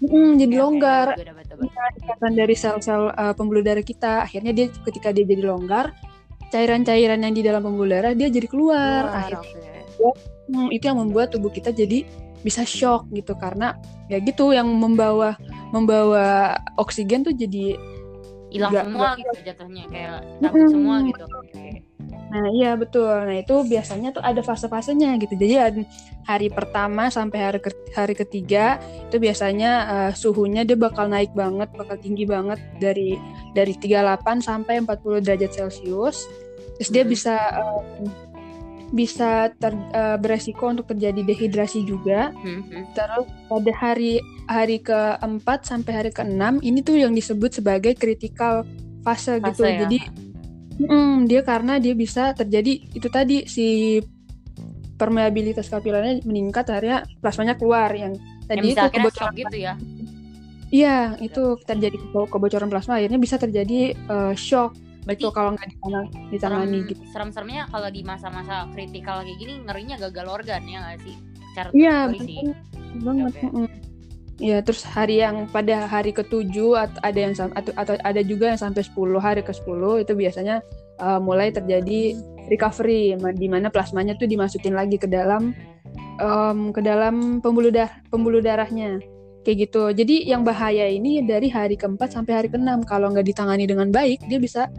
Hmm, 0.00 0.38
jadi 0.38 0.54
ya, 0.54 0.62
longgar. 0.62 1.06
Ya, 1.18 1.34
ikatan 1.98 2.32
dari 2.38 2.54
sel-sel 2.54 3.10
uh, 3.10 3.34
pembuluh 3.34 3.66
darah 3.66 3.82
kita. 3.82 4.22
Akhirnya 4.22 4.54
dia 4.54 4.70
ketika 4.86 5.10
dia 5.10 5.26
jadi 5.26 5.50
longgar, 5.50 5.98
cairan-cairan 6.50 7.22
yang 7.22 7.34
di 7.34 7.42
dalam 7.46 7.62
pembuluh 7.62 7.96
darah 7.96 8.12
dia 8.12 8.28
jadi 8.28 8.46
keluar. 8.50 9.08
Luar, 9.08 9.16
akhirnya 9.24 9.56
okay 9.56 9.80
hmm, 10.50 10.68
itu 10.74 10.84
yang 10.90 10.98
membuat 10.98 11.30
tubuh 11.30 11.52
kita 11.52 11.70
jadi 11.70 12.02
bisa 12.40 12.64
shock 12.64 13.04
gitu 13.12 13.36
karena 13.36 13.76
ya 14.08 14.16
gitu 14.18 14.56
yang 14.56 14.66
membawa 14.66 15.36
membawa 15.70 16.56
oksigen 16.80 17.20
tuh 17.20 17.36
jadi 17.36 17.76
hilang 18.50 18.72
semua 18.74 19.08
gitu 19.14 19.32
jatuhnya 19.46 19.84
kayak 19.88 20.18
hmm, 20.42 20.68
semua 20.70 20.96
gitu. 21.06 21.24
Nah 22.30 22.46
iya 22.54 22.78
betul. 22.78 23.10
Nah 23.10 23.36
itu 23.42 23.54
biasanya 23.66 24.14
tuh 24.14 24.22
ada 24.22 24.38
fase-fasenya 24.42 25.18
gitu. 25.18 25.34
Jadi 25.34 25.82
hari 26.26 26.46
pertama 26.50 27.10
sampai 27.10 27.38
hari 27.42 27.58
ke 27.58 27.70
hari 27.94 28.14
ketiga 28.14 28.78
itu 29.10 29.18
biasanya 29.18 29.72
uh, 29.86 30.10
suhunya 30.14 30.62
dia 30.62 30.78
bakal 30.78 31.10
naik 31.10 31.34
banget, 31.34 31.70
bakal 31.74 31.98
tinggi 31.98 32.26
banget 32.26 32.62
dari 32.78 33.18
dari 33.54 33.74
38 33.74 34.46
sampai 34.46 34.82
40 34.86 35.26
derajat 35.26 35.50
Celcius. 35.50 36.26
Terus 36.78 36.90
dia 36.94 37.04
bisa 37.04 37.34
um, 37.60 38.06
bisa 38.90 39.54
ter, 39.54 39.70
uh, 39.94 40.18
beresiko 40.18 40.66
untuk 40.70 40.90
terjadi 40.90 41.22
dehidrasi 41.22 41.86
juga. 41.86 42.34
Mm-hmm. 42.42 42.94
Terus 42.94 43.26
pada 43.46 43.72
hari 43.78 44.18
hari 44.50 44.82
keempat 44.82 45.66
sampai 45.66 45.92
hari 45.94 46.10
keenam 46.10 46.58
ini 46.60 46.82
tuh 46.82 46.98
yang 46.98 47.14
disebut 47.14 47.62
sebagai 47.62 47.94
critical 47.94 48.66
fase, 49.06 49.38
fase 49.38 49.46
gitu. 49.46 49.62
Ya. 49.62 49.86
Jadi 49.86 49.98
mm, 50.82 51.30
dia 51.30 51.40
karena 51.46 51.78
dia 51.78 51.94
bisa 51.94 52.34
terjadi 52.34 52.72
itu 52.94 53.08
tadi 53.08 53.46
si 53.46 53.98
permeabilitas 54.98 55.70
kapilernya 55.72 56.26
meningkat 56.28 56.68
akhirnya 56.68 57.08
plasmanya 57.24 57.56
keluar 57.56 57.88
yang 57.94 58.12
tadi 58.44 58.74
yang 58.74 58.90
itu 58.90 58.98
kebocoran 58.98 59.32
gitu 59.38 59.56
ya. 59.56 59.74
Iya, 60.70 61.18
itu 61.18 61.58
terjadi 61.66 61.98
kebocoran 62.14 62.70
plasma 62.70 63.02
akhirnya 63.02 63.18
bisa 63.18 63.34
terjadi 63.38 63.94
uh, 64.06 64.34
shock 64.38 64.76
Berarti 65.04 65.22
itu 65.24 65.32
kalau 65.32 65.50
nggak 65.56 65.68
ditangani 66.32 66.78
serem, 66.84 66.90
gitu. 66.92 67.02
Serem-seremnya 67.12 67.62
kalau 67.72 67.88
di 67.88 68.00
masa-masa 68.04 68.68
kritikal 68.76 69.24
kayak 69.24 69.38
gini 69.40 69.54
ngerinya 69.64 69.96
gagal 70.08 70.26
organ 70.28 70.62
ya 70.68 70.78
nggak 70.84 70.98
sih? 71.04 71.16
Cara 71.56 71.68
Iya, 71.72 71.96
banget. 73.00 73.32
Okay. 73.40 73.68
Ya, 74.40 74.64
terus 74.64 74.80
hari 74.88 75.20
yang 75.20 75.52
pada 75.52 75.84
hari 75.84 76.16
ketujuh 76.16 76.72
ada 77.04 77.18
yang 77.20 77.36
atau, 77.36 77.76
atau 77.76 77.94
ada 78.00 78.20
juga 78.24 78.48
yang 78.48 78.60
sampai 78.60 78.80
10 78.80 79.20
hari 79.20 79.44
ke 79.44 79.52
10 79.52 80.00
itu 80.00 80.12
biasanya 80.16 80.64
uh, 80.96 81.20
mulai 81.20 81.52
terjadi 81.52 82.16
recovery 82.48 83.20
di 83.36 83.48
mana 83.52 83.68
plasmanya 83.68 84.16
tuh 84.16 84.24
dimasukin 84.24 84.72
lagi 84.72 84.96
ke 84.96 85.04
dalam 85.04 85.52
um, 86.24 86.72
ke 86.72 86.80
dalam 86.80 87.44
pembuluh 87.44 87.68
darah 87.68 87.92
pembuluh 88.08 88.40
darahnya 88.40 88.96
kayak 89.44 89.68
gitu. 89.68 89.92
Jadi 89.92 90.24
yang 90.28 90.40
bahaya 90.40 90.88
ini 90.88 91.20
dari 91.24 91.52
hari 91.52 91.76
keempat 91.76 92.12
sampai 92.12 92.32
hari 92.32 92.48
keenam 92.48 92.80
kalau 92.84 93.12
nggak 93.12 93.28
ditangani 93.28 93.68
dengan 93.68 93.92
baik 93.92 94.24
dia 94.24 94.40
bisa 94.40 94.72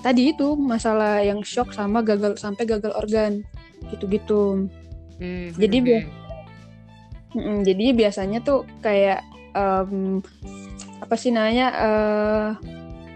tadi 0.00 0.32
itu 0.34 0.56
masalah 0.56 1.22
yang 1.22 1.40
shock 1.44 1.72
sama 1.72 2.00
gagal 2.04 2.36
sampai 2.40 2.64
gagal 2.68 2.92
organ 2.96 3.44
gitu-gitu 3.92 4.68
hmm, 5.20 5.56
jadi 5.56 5.76
hmm, 5.78 5.88
hmm. 5.88 6.24
Mm, 7.36 7.58
jadi 7.68 7.86
biasanya 7.92 8.38
tuh 8.40 8.64
kayak 8.80 9.20
um, 9.52 10.24
apa 11.04 11.14
sih 11.20 11.28
namanya 11.28 11.68
uh, 11.76 12.48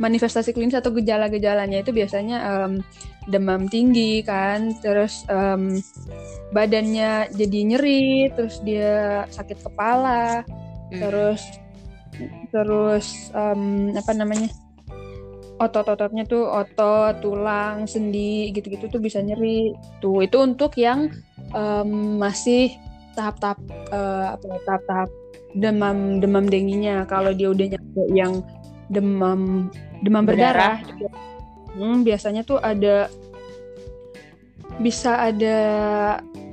manifestasi 0.00 0.52
klinis 0.52 0.76
atau 0.76 0.92
gejala-gejalanya 0.92 1.80
itu 1.80 1.92
biasanya 1.92 2.38
um, 2.44 2.84
demam 3.28 3.68
tinggi 3.68 4.24
kan 4.24 4.76
terus 4.80 5.24
um, 5.28 5.76
badannya 6.52 7.28
jadi 7.32 7.58
nyeri 7.64 8.32
terus 8.32 8.60
dia 8.64 9.24
sakit 9.28 9.60
kepala 9.64 10.44
hmm. 10.92 11.00
terus 11.00 11.42
terus 12.52 13.30
um, 13.32 13.92
apa 13.96 14.12
namanya 14.12 14.48
otot-ototnya 15.60 16.24
tuh 16.24 16.48
otot, 16.48 17.20
tulang, 17.20 17.84
sendi 17.84 18.48
gitu-gitu 18.56 18.88
tuh 18.88 18.98
bisa 18.98 19.20
nyeri. 19.20 19.76
Tuh 20.00 20.24
itu 20.24 20.40
untuk 20.40 20.72
yang 20.80 21.12
um, 21.52 22.16
masih 22.16 22.72
tahap-tahap 23.12 23.60
uh, 23.92 24.40
apa 24.40 24.44
ya, 24.48 24.58
tahap-tahap 24.64 25.10
demam 25.52 26.18
demam 26.24 26.48
denginya. 26.48 27.04
Kalau 27.04 27.36
dia 27.36 27.52
udah 27.52 27.76
nyampe 27.76 28.02
yang 28.16 28.40
demam 28.88 29.68
demam 30.00 30.24
berdarah, 30.24 30.80
berdarah 30.80 31.12
hmm, 31.76 32.02
biasanya 32.08 32.42
tuh 32.42 32.56
ada 32.58 33.12
bisa 34.80 35.20
ada 35.20 35.58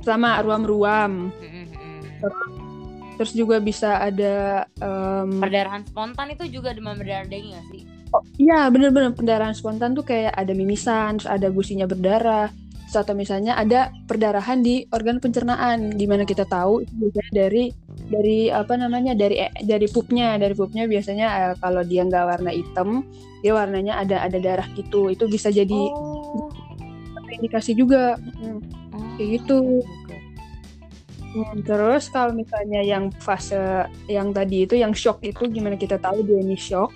sama 0.04 0.44
ruam-ruam. 0.44 1.32
Terus, 2.18 2.38
terus 3.16 3.32
juga 3.38 3.62
bisa 3.64 4.04
ada 4.04 4.68
um, 4.84 5.40
perdarahan 5.40 5.86
spontan 5.88 6.36
itu 6.36 6.60
juga 6.60 6.76
demam 6.76 7.00
berdarah 7.00 7.24
dengue 7.24 7.56
gak 7.56 7.66
sih? 7.72 7.97
Oh, 8.16 8.24
iya 8.40 8.72
bener-bener 8.72 9.12
pendarahan 9.12 9.52
spontan 9.52 9.92
tuh 9.92 10.08
kayak 10.08 10.32
ada 10.32 10.56
mimisan, 10.56 11.20
terus 11.20 11.28
ada 11.28 11.52
gusinya 11.52 11.84
berdarah, 11.84 12.48
terus 12.88 12.96
atau 12.96 13.12
misalnya 13.12 13.60
ada 13.60 13.92
perdarahan 14.08 14.64
di 14.64 14.88
organ 14.96 15.20
pencernaan, 15.20 15.92
gimana 16.00 16.24
kita 16.24 16.48
tahu 16.48 16.88
itu 16.88 16.94
biasanya 16.96 17.32
dari 17.36 17.64
dari 18.08 18.40
apa 18.48 18.74
namanya 18.80 19.12
dari 19.12 19.44
dari 19.60 19.88
pupnya, 19.92 20.40
dari 20.40 20.56
pupnya 20.56 20.88
biasanya 20.88 21.28
eh, 21.52 21.56
kalau 21.60 21.84
dia 21.84 22.08
nggak 22.08 22.26
warna 22.32 22.52
hitam, 22.56 23.04
dia 23.44 23.52
warnanya 23.52 24.00
ada 24.00 24.24
ada 24.24 24.40
darah 24.40 24.68
gitu, 24.80 25.12
itu 25.12 25.28
bisa 25.28 25.52
jadi 25.52 25.92
oh. 25.92 26.48
indikasi 27.28 27.76
juga, 27.76 28.16
hmm, 28.16 28.60
kayak 29.20 29.44
gitu. 29.44 29.84
Hmm, 31.28 31.60
terus 31.62 32.08
kalau 32.08 32.32
misalnya 32.32 32.82
yang 32.82 33.12
fase 33.20 33.84
yang 34.08 34.32
tadi 34.32 34.64
itu 34.64 34.80
yang 34.80 34.96
shock 34.96 35.20
itu 35.28 35.44
gimana 35.52 35.76
kita 35.76 36.00
tahu 36.00 36.24
dia 36.24 36.40
ini 36.40 36.56
shock? 36.56 36.90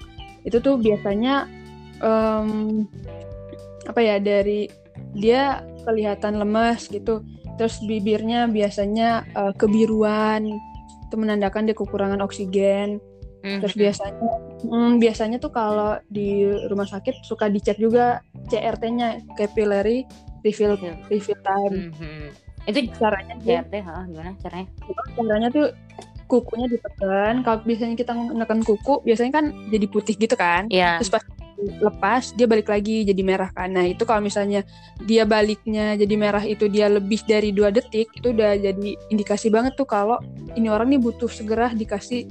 Itu 0.48 0.58
tuh 0.60 0.78
biasanya 0.78 1.48
um, 2.02 2.86
apa 3.88 4.00
ya 4.02 4.16
dari 4.22 4.70
dia 5.18 5.66
kelihatan 5.86 6.38
lemas 6.38 6.88
gitu 6.88 7.26
terus 7.58 7.82
bibirnya 7.84 8.48
biasanya 8.48 9.26
uh, 9.36 9.54
kebiruan 9.54 10.48
itu 11.08 11.16
menandakan 11.18 11.68
dia 11.68 11.76
kekurangan 11.76 12.24
oksigen 12.24 13.02
Terus 13.42 13.74
biasanya 13.74 14.32
hmm, 14.70 15.02
biasanya 15.02 15.38
tuh 15.42 15.50
kalau 15.50 15.98
di 16.14 16.46
rumah 16.70 16.86
sakit 16.86 17.26
suka 17.26 17.50
dicek 17.50 17.82
juga 17.82 18.22
CRT-nya 18.54 19.34
capillary 19.34 20.06
refill 20.46 20.78
Refill. 20.78 20.98
refill 21.10 21.40
time. 21.42 21.90
Itu 22.70 22.86
Caranya 23.02 23.42
CRT, 23.42 23.74
ha, 23.82 24.06
gimana 24.06 24.38
caranya? 24.38 24.70
caranya 25.18 25.50
tuh 25.50 25.68
kukunya 26.32 26.72
ditekan. 26.72 27.44
Kalau 27.44 27.60
biasanya 27.62 27.94
kita 27.94 28.16
menekan 28.16 28.64
kuku, 28.64 29.04
biasanya 29.04 29.32
kan 29.34 29.46
jadi 29.68 29.86
putih 29.86 30.16
gitu 30.16 30.34
kan. 30.34 30.72
Iya. 30.72 31.04
Terus 31.04 31.12
pas 31.12 31.24
lepas 31.62 32.34
dia 32.34 32.48
balik 32.48 32.66
lagi 32.66 33.04
jadi 33.04 33.22
merah 33.22 33.52
kan. 33.52 33.70
Nah 33.70 33.84
itu 33.84 34.02
kalau 34.02 34.18
misalnya 34.18 34.64
dia 34.98 35.28
baliknya 35.28 35.94
jadi 35.94 36.16
merah 36.16 36.42
itu 36.42 36.66
dia 36.66 36.88
lebih 36.88 37.22
dari 37.22 37.52
dua 37.52 37.70
detik 37.70 38.10
itu 38.16 38.32
udah 38.32 38.56
jadi 38.56 38.90
indikasi 39.10 39.52
banget 39.52 39.76
tuh 39.76 39.86
kalau 39.86 40.18
ini 40.56 40.72
orang 40.72 40.90
nih 40.90 40.98
butuh 40.98 41.30
segera 41.30 41.70
dikasih 41.70 42.26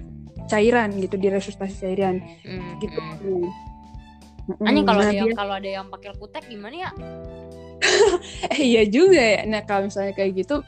cairan 0.48 0.90
gitu 0.96 1.14
diresusitasi 1.14 1.74
cairan 1.78 2.18
Mhm. 2.42 2.70
gitu. 2.80 2.98
Mm-mm. 2.98 4.66
Anjing 4.66 4.82
kalau 4.82 4.98
Nah, 4.98 5.06
ada 5.06 5.14
yang 5.14 5.28
dia- 5.30 5.38
kalau 5.38 5.54
ada 5.54 5.70
yang 5.70 5.86
pakai 5.86 6.10
kutek 6.16 6.44
gimana 6.50 6.74
ya? 6.74 6.90
eh, 8.50 8.60
iya 8.60 8.82
juga 8.82 9.20
ya. 9.20 9.40
Nah 9.46 9.62
kalau 9.62 9.86
misalnya 9.86 10.10
kayak 10.10 10.32
gitu 10.36 10.58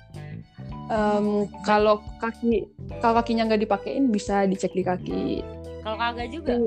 em, 0.93 1.27
kalau 1.65 2.05
kaki 2.21 2.69
kalau 3.01 3.17
kakinya 3.19 3.49
nggak 3.49 3.65
dipakein 3.65 4.13
bisa 4.13 4.45
dicek 4.45 4.77
di 4.77 4.85
kaki. 4.85 5.25
Kalau 5.81 5.97
kagak 5.97 6.29
juga. 6.29 6.61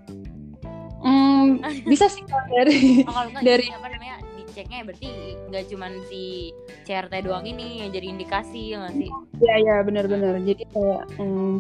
Hmm, 1.06 1.62
bisa 1.92 2.10
sih 2.10 2.26
kalau 2.26 2.46
dari 2.50 3.06
Oh, 3.06 3.14
kalau 3.14 3.30
Dari- 3.40 3.70
apa 3.70 3.88
namanya 3.88 4.18
diceknya 4.36 4.82
berarti 4.82 5.10
nggak 5.48 5.64
cuman 5.70 5.92
si 6.10 6.50
CRT 6.84 7.14
doang 7.22 7.46
ini 7.46 7.86
yang 7.86 7.94
jadi 7.94 8.08
indikasi 8.10 8.74
ya 8.74 8.82
nggak 8.82 8.96
sih? 8.98 9.10
Iya 9.40 9.56
iya 9.62 9.76
benar-benar. 9.86 10.42
Jadi 10.42 10.64
kayak 10.74 11.02
mm, 11.22 11.56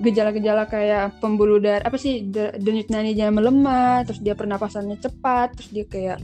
gejala-gejala 0.00 0.64
kayak 0.64 1.20
pembuluh 1.20 1.60
darah 1.60 1.84
apa 1.84 1.96
sih 1.96 2.28
de- 2.28 2.52
denyut 2.56 2.88
nadinya 2.88 3.32
melemah, 3.32 4.04
terus 4.04 4.20
dia 4.20 4.36
pernapasannya 4.36 5.00
cepat, 5.00 5.56
terus 5.56 5.70
dia 5.72 5.84
kayak 5.88 6.18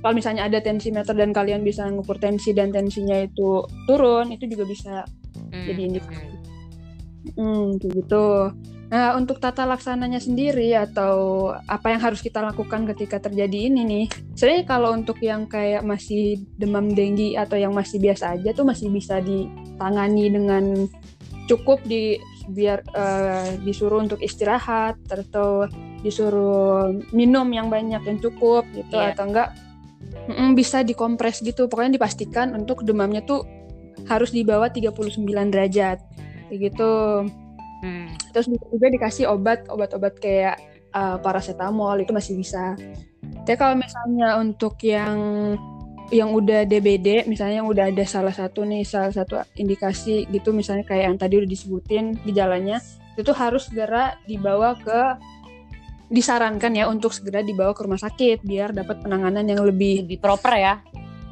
kalau 0.00 0.16
misalnya 0.16 0.48
ada 0.48 0.58
tensimeter 0.64 1.12
dan 1.12 1.30
kalian 1.30 1.60
bisa 1.60 1.84
ngukur 1.84 2.16
tensi 2.16 2.56
dan 2.56 2.72
tensinya 2.72 3.20
itu 3.20 3.60
turun, 3.84 4.32
itu 4.32 4.48
juga 4.48 4.64
bisa 4.64 4.94
Hmm, 5.50 5.66
Jadi 5.66 5.82
ini- 5.86 6.02
hmm. 7.36 7.66
gitu. 7.82 8.26
Nah, 8.90 9.14
untuk 9.14 9.38
tata 9.38 9.62
laksananya 9.70 10.18
sendiri 10.18 10.74
atau 10.74 11.46
apa 11.70 11.94
yang 11.94 12.02
harus 12.02 12.18
kita 12.18 12.42
lakukan 12.42 12.90
ketika 12.90 13.22
terjadi 13.22 13.70
ini 13.70 13.86
nih. 13.86 14.04
Sebenarnya 14.34 14.64
kalau 14.66 14.90
untuk 14.90 15.22
yang 15.22 15.46
kayak 15.46 15.86
masih 15.86 16.42
demam 16.58 16.90
denggi 16.90 17.38
atau 17.38 17.54
yang 17.54 17.70
masih 17.70 18.02
biasa 18.02 18.34
aja 18.34 18.50
tuh 18.50 18.66
masih 18.66 18.90
bisa 18.90 19.22
ditangani 19.22 20.26
dengan 20.34 20.90
cukup 21.46 21.78
di 21.86 22.18
biar 22.50 22.82
eh, 22.82 23.62
disuruh 23.62 24.02
untuk 24.02 24.18
istirahat 24.18 24.98
atau 25.06 25.70
disuruh 26.02 26.90
minum 27.14 27.46
yang 27.54 27.70
banyak 27.70 28.02
yang 28.02 28.18
cukup 28.18 28.66
gitu 28.74 28.98
Iya. 28.98 29.14
atau 29.14 29.30
enggak 29.30 29.54
mm, 30.26 30.58
bisa 30.58 30.82
dikompres 30.82 31.46
gitu. 31.46 31.70
Pokoknya 31.70 31.94
dipastikan 31.94 32.58
untuk 32.58 32.82
demamnya 32.82 33.22
tuh 33.22 33.46
harus 34.08 34.30
di 34.32 34.42
bawah 34.42 34.68
39 34.70 35.20
derajat. 35.50 35.98
Kayak 36.50 36.60
gitu 36.72 36.92
Hmm. 37.80 38.12
terus 38.36 38.44
juga 38.52 38.92
dikasih 38.92 39.24
obat 39.32 39.64
obat-obat 39.72 40.20
kayak 40.20 40.60
uh, 40.92 41.16
paracetamol 41.16 41.96
itu 41.96 42.12
masih 42.12 42.36
bisa. 42.36 42.76
Tapi 43.48 43.56
kalau 43.56 43.72
misalnya 43.72 44.36
untuk 44.36 44.76
yang 44.84 45.16
yang 46.10 46.34
udah 46.34 46.66
DBD, 46.66 47.24
misalnya 47.30 47.62
yang 47.62 47.70
udah 47.70 47.88
ada 47.88 48.04
salah 48.04 48.34
satu 48.34 48.66
nih 48.66 48.82
salah 48.84 49.14
satu 49.14 49.40
indikasi 49.56 50.26
gitu, 50.28 50.50
misalnya 50.52 50.84
kayak 50.84 51.08
yang 51.08 51.16
tadi 51.16 51.38
udah 51.40 51.48
disebutin 51.48 52.18
gejalanya, 52.26 52.82
itu 53.16 53.30
harus 53.32 53.70
segera 53.70 54.18
dibawa 54.26 54.74
ke 54.76 55.00
disarankan 56.10 56.74
ya 56.74 56.90
untuk 56.90 57.14
segera 57.14 57.40
dibawa 57.40 57.70
ke 57.70 57.86
rumah 57.86 58.02
sakit 58.02 58.42
biar 58.42 58.74
dapat 58.74 59.06
penanganan 59.06 59.46
yang 59.46 59.62
lebih 59.62 60.04
Lebih 60.04 60.18
proper 60.18 60.52
ya. 60.58 60.74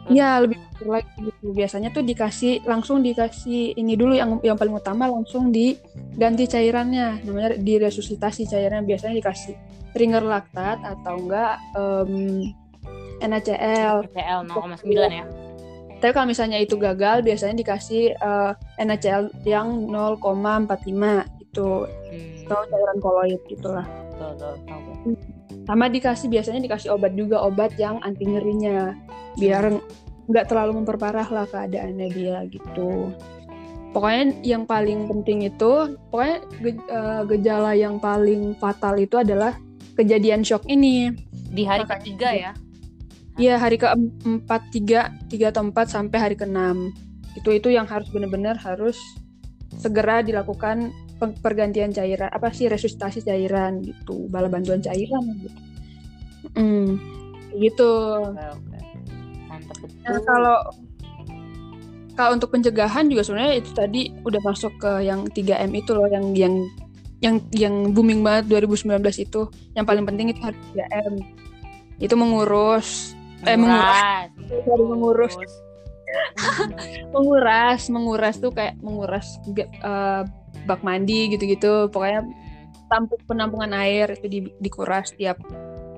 Ya 0.09 0.41
lebih 0.41 0.57
betul 0.73 0.89
lagi 0.95 1.11
gitu. 1.21 1.47
Biasanya 1.53 1.89
tuh 1.93 2.03
dikasih 2.05 2.65
langsung 2.65 3.05
dikasih 3.05 3.77
ini 3.77 3.93
dulu 3.95 4.17
yang 4.17 4.41
yang 4.41 4.57
paling 4.57 4.73
utama 4.73 5.09
langsung 5.09 5.53
diganti 5.53 6.49
cairannya. 6.49 7.23
Namanya 7.25 7.61
diresusitasi 7.61 8.49
cairannya 8.49 8.89
biasanya 8.89 9.15
dikasih 9.21 9.55
ringer 9.93 10.25
laktat 10.25 10.79
atau 10.85 11.15
enggak 11.17 11.61
em, 11.77 12.53
NaCl. 13.21 14.07
PCL 14.15 14.41
0,9 14.47 14.87
ya. 15.11 15.25
Tapi 15.99 16.13
kalau 16.15 16.31
misalnya 16.31 16.63
itu 16.63 16.79
gagal 16.79 17.27
biasanya 17.27 17.59
dikasih 17.59 18.15
eh, 18.15 18.53
NaCl 18.79 19.35
yang 19.43 19.91
0,45 19.91 21.27
itu 21.43 21.69
Hmm. 22.09 22.47
atau 22.49 22.65
cairan 22.71 22.99
koloid 23.03 23.41
gitulah. 23.51 23.85
Tuh, 24.17 24.33
tahu 24.39 24.55
gue. 25.05 25.38
Sama 25.69 25.93
dikasih 25.93 26.33
biasanya 26.33 26.65
dikasih 26.65 26.97
obat 26.97 27.13
juga 27.13 27.45
obat 27.45 27.77
yang 27.77 28.01
anti 28.01 28.25
nyerinya 28.25 28.97
biar 29.37 29.77
nggak 30.25 30.47
terlalu 30.49 30.81
memperparah 30.81 31.29
lah 31.29 31.45
keadaannya 31.45 32.09
dia 32.09 32.41
gitu. 32.49 33.13
Pokoknya 33.93 34.41
yang 34.45 34.65
paling 34.65 35.09
penting 35.13 35.45
itu 35.45 35.97
pokoknya 36.09 36.37
ge- 36.65 36.89
eh, 36.89 37.23
gejala 37.37 37.73
yang 37.77 38.01
paling 38.01 38.57
fatal 38.57 38.97
itu 38.97 39.21
adalah 39.21 39.61
kejadian 39.93 40.41
shock 40.41 40.65
ini. 40.73 41.13
Di 41.53 41.69
hari 41.69 41.85
Makanya 41.85 42.01
ketiga 42.01 42.29
ya. 42.33 42.53
Iya 43.39 43.55
hari 43.61 43.77
keempat 43.77 44.73
tiga 44.73 45.13
tiga 45.29 45.53
atau 45.53 45.69
empat 45.69 45.93
sampai 45.93 46.19
hari 46.19 46.35
keenam 46.35 46.91
itu 47.39 47.55
itu 47.55 47.71
yang 47.71 47.87
harus 47.87 48.11
benar-benar 48.11 48.59
harus 48.59 48.99
segera 49.79 50.27
dilakukan 50.27 50.91
pergantian 51.19 51.91
cairan 51.91 52.31
apa 52.31 52.55
sih 52.55 52.71
resusitasi 52.71 53.27
cairan 53.27 53.83
gitu 53.83 54.31
bala 54.31 54.47
bantuan 54.47 54.79
cairan 54.79 55.23
gitu. 55.43 55.59
Mm, 56.55 56.89
gitu. 57.59 57.93
Mantap 59.51 59.77
betul. 59.83 59.99
Nah, 60.07 60.21
kalau 60.23 60.59
kalau 62.15 62.31
untuk 62.35 62.51
pencegahan 62.51 63.07
juga 63.07 63.23
sebenarnya 63.23 63.55
itu 63.63 63.71
tadi 63.75 64.11
udah 64.27 64.41
masuk 64.43 64.75
ke 64.79 65.07
yang 65.07 65.27
3M 65.31 65.71
itu 65.75 65.95
loh 65.95 66.11
yang 66.11 66.35
yang 66.35 66.55
yang 67.19 67.37
yang 67.55 67.75
booming 67.95 68.23
banget 68.23 68.51
2019 68.51 69.03
itu. 69.23 69.47
Yang 69.75 69.85
paling 69.87 70.05
penting 70.07 70.27
itu 70.35 70.41
harus 70.43 70.59
3M. 70.75 71.15
Itu 71.99 72.15
mengurus 72.15 73.19
eh 73.47 73.55
menguras 73.55 74.03
Sorry, 74.51 74.83
mengurus. 74.83 75.35
menguras, 77.15 77.83
menguras 77.93 78.37
tuh 78.41 78.51
kayak 78.51 78.81
menguras 78.81 79.39
eh, 79.55 80.25
bak 80.69 80.85
mandi 80.85 81.33
gitu-gitu. 81.33 81.89
Pokoknya 81.89 82.29
tampuk 82.87 83.25
penampungan 83.25 83.73
air 83.75 84.13
itu 84.13 84.27
di- 84.29 84.55
dikuras 84.59 85.13
tiap 85.13 85.41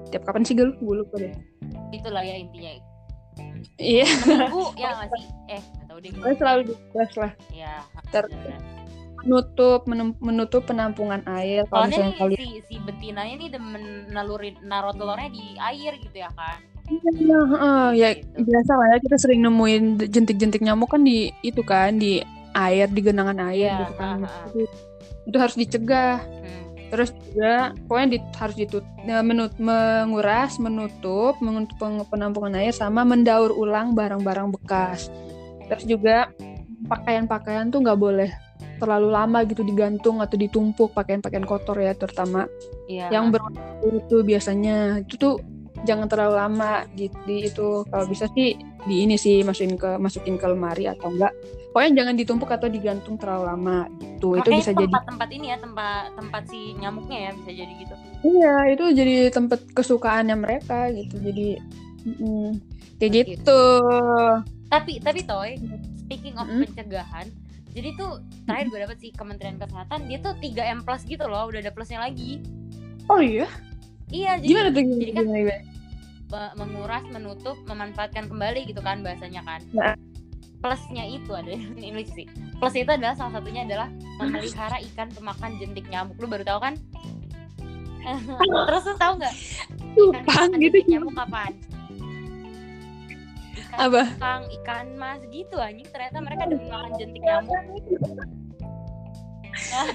tiap 0.09 0.23
kapan 0.23 0.43
sih 0.43 0.55
gue 0.55 0.71
gue 0.73 0.97
lupa 0.97 1.19
deh. 1.19 1.35
Itulah 1.91 2.23
ya 2.23 2.35
intinya. 2.35 2.71
Iya, 3.77 4.07
Seminggu 4.21 4.75
ya 4.75 4.91
nggak 4.93 5.09
sih? 5.11 5.25
Eh, 5.49 5.61
nggak 5.61 5.87
tahu 5.87 5.99
deh. 5.99 6.11
pokoknya 6.13 6.37
selalu 6.37 6.61
dikuras 6.67 7.13
lah. 7.17 7.33
Ya. 7.51 7.75
Ter-. 8.09 8.31
Menutup 9.21 9.85
menutup 10.19 10.65
penampungan 10.65 11.21
air 11.29 11.69
kalau 11.69 11.85
misalnya 11.87 12.17
kalian 12.17 12.41
si 12.41 12.49
si 12.65 12.75
betinanya 12.81 13.37
nih 13.37 13.49
demen 13.53 13.83
nalurin 14.09 14.57
naruh 14.65 14.97
telurnya 14.97 15.29
di 15.29 15.45
air 15.61 15.93
gitu 16.01 16.17
ya 16.17 16.33
kan. 16.33 16.57
Iya, 16.89 17.39
heeh, 17.47 17.87
ya 17.95 18.09
Gitu. 18.17 18.49
biasa 18.49 18.73
lah 18.75 18.87
ya 18.89 18.99
kita 18.99 19.17
sering 19.21 19.45
nemuin 19.45 19.85
jentik-jentik 20.09 20.59
nyamuk 20.59 20.89
kan 20.89 21.05
di 21.05 21.31
itu 21.41 21.61
kan 21.61 22.01
di 22.01 22.25
air 22.53 22.87
di 22.87 23.01
genangan 23.01 23.39
air 23.49 23.71
Iya, 23.71 23.79
gitu 23.81 23.95
kan. 23.97 24.19
ha, 24.23 24.29
ha. 24.29 24.43
Itu, 24.49 24.61
itu 25.27 25.37
harus 25.37 25.57
dicegah. 25.57 26.17
Hmm. 26.21 26.59
Terus 26.91 27.11
juga 27.15 27.53
pokoknya 27.87 28.09
di- 28.11 28.31
harus 28.35 28.57
ditut, 28.59 28.85
ya, 29.03 29.23
menut, 29.23 29.55
menguras, 29.57 30.59
menutup, 30.59 31.39
menutup 31.39 31.79
penampungan 32.07 32.59
air 32.59 32.75
sama 32.75 33.07
mendaur 33.07 33.55
ulang 33.55 33.95
barang-barang 33.95 34.51
bekas. 34.59 35.07
Terus 35.71 35.87
juga 35.87 36.35
pakaian-pakaian 36.87 37.71
tuh 37.71 37.85
nggak 37.85 38.01
boleh 38.01 38.31
terlalu 38.81 39.09
lama 39.13 39.45
gitu 39.45 39.61
digantung 39.61 40.19
atau 40.19 40.35
ditumpuk 40.35 40.91
pakaian-pakaian 40.91 41.45
kotor 41.45 41.77
ya 41.77 41.93
terutama 41.93 42.49
Iya. 42.89 43.13
yang 43.13 43.29
berwarna 43.29 43.77
tuh 44.09 44.25
biasanya 44.25 45.05
itu 45.05 45.15
tuh 45.15 45.35
jangan 45.89 46.07
terlalu 46.09 46.35
lama 46.37 46.73
di, 46.93 47.09
di 47.25 47.49
itu 47.49 47.85
kalau 47.89 48.05
bisa 48.05 48.29
sih 48.37 48.57
di 48.85 48.97
ini 49.05 49.17
sih 49.17 49.41
masukin 49.45 49.77
ke 49.77 49.97
masukin 49.97 50.37
ke 50.37 50.47
lemari 50.49 50.89
atau 50.89 51.09
enggak 51.13 51.33
pokoknya 51.71 52.03
jangan 52.03 52.15
ditumpuk 52.19 52.51
atau 52.51 52.67
digantung 52.67 53.15
terlalu 53.17 53.45
lama 53.47 53.79
gitu 54.03 54.37
itu 54.37 54.51
bisa 54.51 54.71
jadi 54.75 54.91
tempat-tempat 54.91 55.29
ini 55.31 55.47
ya 55.53 55.57
tempat 55.63 56.05
tempat 56.19 56.43
si 56.51 56.61
nyamuknya 56.77 57.19
ya 57.19 57.31
bisa 57.37 57.51
jadi 57.55 57.73
gitu. 57.79 57.95
iya 58.27 58.55
itu 58.75 58.85
jadi 58.93 59.15
tempat 59.31 59.61
kesukaannya 59.73 60.37
mereka 60.37 60.91
gitu 60.93 61.17
jadi 61.21 61.49
mm, 62.05 62.51
kayak 63.01 63.13
Gitu. 63.13 63.29
gitu 63.41 63.63
Tapi 64.71 65.03
tapi 65.03 65.21
toy 65.25 65.57
speaking 65.99 66.35
of 66.39 66.47
Mm. 66.47 66.63
pencegahan, 66.67 67.27
jadi 67.71 67.95
tuh 67.95 68.23
terakhir 68.47 68.67
gue 68.71 68.81
dapet 68.87 68.97
sih 68.99 69.11
Kementerian 69.15 69.59
Kesehatan 69.59 70.07
dia 70.07 70.19
tuh 70.19 70.35
3M 70.39 70.83
plus 70.83 71.03
gitu 71.07 71.27
loh, 71.27 71.47
udah 71.51 71.59
ada 71.59 71.71
plusnya 71.71 72.03
lagi. 72.03 72.43
oh 73.07 73.19
iya 73.19 73.47
Iya, 74.11 74.31
jadi 74.43 74.47
gimana 74.47 74.69
tuh 74.71 74.83
gimana, 74.83 75.01
jadi 75.01 75.13
kan- 75.13 75.27
gimana, 75.27 75.39
gimana? 75.39 75.63
menguras, 76.55 77.05
menutup, 77.11 77.59
memanfaatkan 77.67 78.31
kembali 78.31 78.71
gitu 78.71 78.79
kan 78.79 79.03
bahasanya 79.03 79.43
kan. 79.43 79.61
Nah. 79.75 79.95
Plusnya 80.61 81.03
itu 81.03 81.31
ada 81.35 81.51
ini 81.79 81.91
lucu 81.91 82.13
sih. 82.15 82.27
Plus 82.59 82.75
itu 82.77 82.87
adalah 82.87 83.19
salah 83.19 83.39
satunya 83.39 83.67
adalah 83.67 83.91
memelihara 84.19 84.79
ikan 84.93 85.11
pemakan 85.11 85.59
jentik 85.59 85.91
nyamuk. 85.91 86.15
Lu 86.23 86.31
baru 86.31 86.47
tahu 86.47 86.61
kan? 86.61 86.75
terus 88.69 88.85
lu 88.87 88.95
tahu 88.97 89.13
nggak 89.21 89.35
ikan 90.25 90.49
gitu. 90.57 90.77
nyamuk 90.89 91.13
kapan 91.13 91.53
ikan 93.61 93.77
Apa? 93.77 94.03
cupang, 94.09 94.43
ikan 94.61 94.87
mas 94.97 95.21
gitu 95.29 95.57
anjing 95.61 95.89
ternyata 95.93 96.19
mereka 96.19 96.43
demen 96.49 96.69
makan 96.73 96.91
jentik 96.97 97.23
nyamuk 97.23 97.61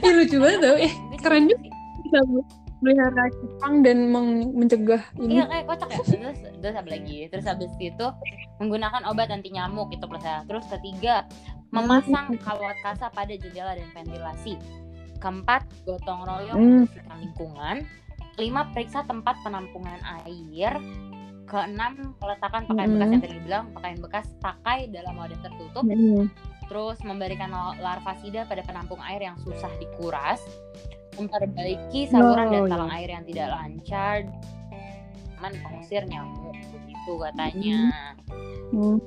Ih, 0.06 0.12
lucu 0.14 0.38
banget 0.38 0.60
tau. 0.62 0.78
Eh, 0.78 0.94
keren 1.18 1.50
juga 1.50 1.66
melihara 2.84 3.32
cupang 3.32 3.82
dan 3.82 4.12
meng- 4.12 4.54
mencegah 4.54 5.04
ini. 5.18 5.40
Iya 5.40 5.46
kayak 5.48 5.66
kocak 5.68 5.90
ya. 5.90 6.00
Terus 6.04 6.38
terus 6.60 6.76
apa 6.76 6.90
lagi? 6.90 7.18
Terus 7.32 7.46
habis 7.46 7.72
itu 7.80 8.08
menggunakan 8.60 9.02
obat 9.08 9.32
anti 9.32 9.52
nyamuk 9.52 9.92
itu 9.92 10.04
plus 10.04 10.24
ya. 10.24 10.44
Terus 10.44 10.66
ketiga 10.68 11.24
memasang 11.72 12.36
kawat 12.40 12.78
kasa 12.82 13.12
pada 13.12 13.32
jendela 13.32 13.76
dan 13.76 13.88
ventilasi. 13.92 14.56
Keempat 15.20 15.66
gotong 15.84 16.22
royong 16.24 16.58
Hmm. 16.58 16.72
membersihkan 16.84 17.18
lingkungan. 17.20 17.76
Lima 18.36 18.62
periksa 18.72 19.04
tempat 19.04 19.40
penampungan 19.42 20.00
air. 20.24 20.76
Keenam 21.46 22.18
meletakkan 22.18 22.66
pakaian 22.66 22.90
bekas 22.90 23.06
Hmm. 23.06 23.14
yang 23.14 23.22
tadi 23.22 23.38
bilang 23.40 23.64
pakaian 23.72 24.00
bekas 24.02 24.26
pakai 24.42 24.90
dalam 24.90 25.14
wadah 25.14 25.38
tertutup. 25.40 25.86
Mm. 25.86 26.26
Terus 26.66 26.98
memberikan 27.06 27.54
larvasida 27.78 28.50
pada 28.50 28.66
penampung 28.66 28.98
air 29.06 29.22
yang 29.22 29.38
susah 29.38 29.70
dikuras. 29.78 30.42
Memperbaiki 31.16 32.12
saluran 32.12 32.46
dan 32.52 32.62
Oh, 32.64 32.70
talang 32.70 32.92
iya. 32.92 32.98
air 33.00 33.10
yang 33.16 33.24
tidak 33.28 33.48
lancar. 33.56 34.18
Aman 35.40 35.54
pengusir 35.64 36.04
nyamuk 36.08 36.56
begitu 36.74 37.14
katanya. 37.22 37.78
Hmm. 38.72 38.98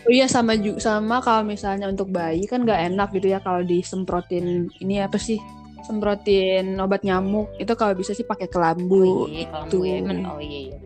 Oh 0.00 0.12
iya 0.12 0.24
sama 0.24 0.56
juga 0.56 0.80
sama 0.80 1.20
kalau 1.20 1.44
misalnya 1.44 1.84
untuk 1.92 2.08
bayi 2.08 2.48
kan 2.48 2.64
nggak 2.64 2.88
enak 2.88 3.08
gitu 3.12 3.36
ya 3.36 3.38
kalau 3.44 3.60
disemprotin 3.60 4.72
ini 4.80 5.04
apa 5.04 5.20
sih 5.20 5.36
semprotin 5.84 6.80
obat 6.80 7.04
nyamuk 7.04 7.52
itu 7.60 7.68
kalau 7.76 7.92
bisa 7.92 8.16
sih 8.16 8.24
pakai 8.24 8.48
kelambu. 8.48 9.26
Oh 9.26 9.28
iya, 9.28 9.44
kalau 9.52 9.68
gitu. 9.68 9.84
gue 9.84 10.00
men, 10.00 10.24
oh 10.24 10.40
iya, 10.40 10.72
iya. 10.72 10.76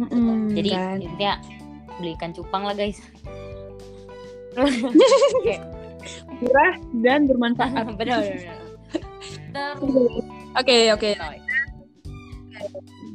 Mm-mm, 0.00 0.56
Jadi 0.56 0.68
kan. 0.72 0.96
intinya 0.96 1.32
belikan 2.00 2.30
cupang 2.32 2.64
lah 2.64 2.74
guys. 2.74 2.98
Murah 6.40 6.74
dan 7.00 7.28
bermanfaat. 7.28 7.86
benar 8.00 8.20
benar. 8.22 8.58
Terus, 9.50 10.24
Oke 10.60 10.90
oke 10.90 11.08
Toy. 11.14 11.38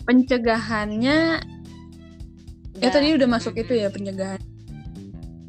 pencegahannya 0.05 1.17
ya 2.75 2.87
Udah. 2.87 2.91
tadi 2.91 3.07
udah 3.15 3.27
masuk 3.27 3.55
itu 3.55 3.73
ya 3.75 3.87
pencegahan. 3.89 4.39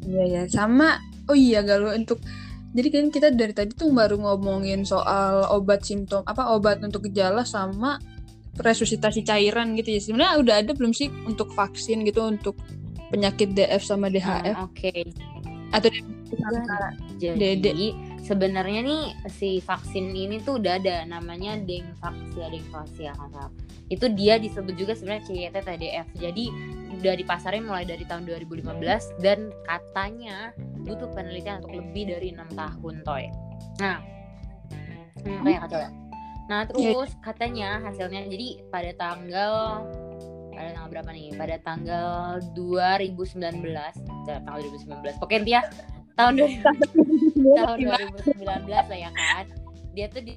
Iya 0.07 0.23
ya 0.25 0.41
sama 0.47 0.99
oh 1.27 1.35
iya 1.35 1.59
galuh 1.61 1.91
untuk 1.91 2.23
jadi 2.71 2.87
kan 2.91 3.05
kita 3.09 3.27
dari 3.31 3.51
tadi 3.51 3.71
tuh 3.73 3.91
baru 3.91 4.15
ngomongin 4.19 4.83
soal 4.83 5.47
obat 5.51 5.83
simptom 5.83 6.23
apa 6.23 6.51
obat 6.55 6.79
untuk 6.79 7.07
gejala 7.11 7.43
sama 7.43 7.99
resusitasi 8.57 9.21
cairan 9.21 9.75
gitu 9.75 9.91
ya 9.93 9.99
sebenarnya 9.99 10.35
udah 10.39 10.55
ada 10.65 10.71
belum 10.73 10.91
sih 10.91 11.11
untuk 11.27 11.51
vaksin 11.51 12.01
gitu 12.03 12.25
untuk 12.25 12.55
penyakit 13.07 13.53
DF 13.53 13.83
sama 13.83 14.07
DHF 14.09 14.55
Hmm, 14.55 14.67
Oke. 14.67 14.91
Atau 15.71 15.89
Jadi 17.17 17.59
Dede. 17.59 17.71
sebenarnya 18.23 18.83
nih 18.83 19.03
si 19.31 19.63
vaksin 19.63 20.11
ini 20.11 20.43
tuh 20.43 20.59
udah 20.59 20.79
ada 20.79 21.07
namanya 21.07 21.55
Dengvaxia 21.63 22.51
Dengvaxia 22.51 23.11
kan? 23.15 23.49
Itu 23.87 24.11
dia 24.11 24.35
disebut 24.35 24.75
juga 24.75 24.93
sebenarnya 24.93 25.23
CYT 25.27 25.55
TDF. 25.63 26.07
Jadi 26.19 26.45
udah 26.99 27.13
dipasarin 27.15 27.63
mulai 27.63 27.87
dari 27.87 28.03
tahun 28.03 28.27
2015 28.27 29.23
dan 29.23 29.53
katanya 29.63 30.51
butuh 30.83 31.07
penelitian 31.15 31.63
untuk 31.63 31.79
lebih 31.79 32.11
dari 32.11 32.35
enam 32.35 32.49
tahun 32.51 32.95
toy. 33.05 33.31
Nah, 33.79 34.03
hmm, 35.23 35.41
kayak 35.45 35.71
ya. 35.71 35.89
Nah 36.47 36.63
terus 36.63 37.11
katanya 37.19 37.83
hasilnya 37.83 38.31
jadi 38.31 38.47
pada 38.71 38.91
tanggal 38.95 39.83
pada 40.57 40.73
tanggal 40.73 40.89
berapa 40.89 41.09
nih? 41.13 41.27
Pada 41.37 41.55
tanggal 41.61 42.41
2019, 42.57 43.61
Dah, 44.25 44.37
tanggal 44.41 44.59
2019. 44.65 45.21
Pokoknya 45.21 45.41
dia 45.45 45.59
tahun 46.17 46.33
2000 46.41 46.65
tahun 47.61 47.77
2019 48.33 48.41
lah 48.65 48.97
ya 48.97 49.09
kan? 49.13 49.45
Dia 49.93 50.05
tuh 50.09 50.25
di 50.25 50.33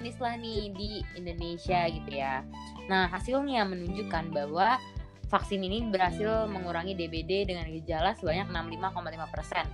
tulis 0.00 0.16
lah 0.16 0.34
nih 0.40 0.72
di 0.72 0.90
Indonesia 1.20 1.80
gitu 1.92 2.10
ya. 2.10 2.40
Nah 2.88 3.12
hasilnya 3.12 3.68
menunjukkan 3.68 4.32
bahwa 4.32 4.80
vaksin 5.28 5.60
ini 5.60 5.84
berhasil 5.92 6.48
mengurangi 6.48 6.96
DBD 6.96 7.50
dengan 7.50 7.68
gejala 7.68 8.16
sebanyak 8.16 8.48
65,5 8.48 9.34
persen 9.34 9.66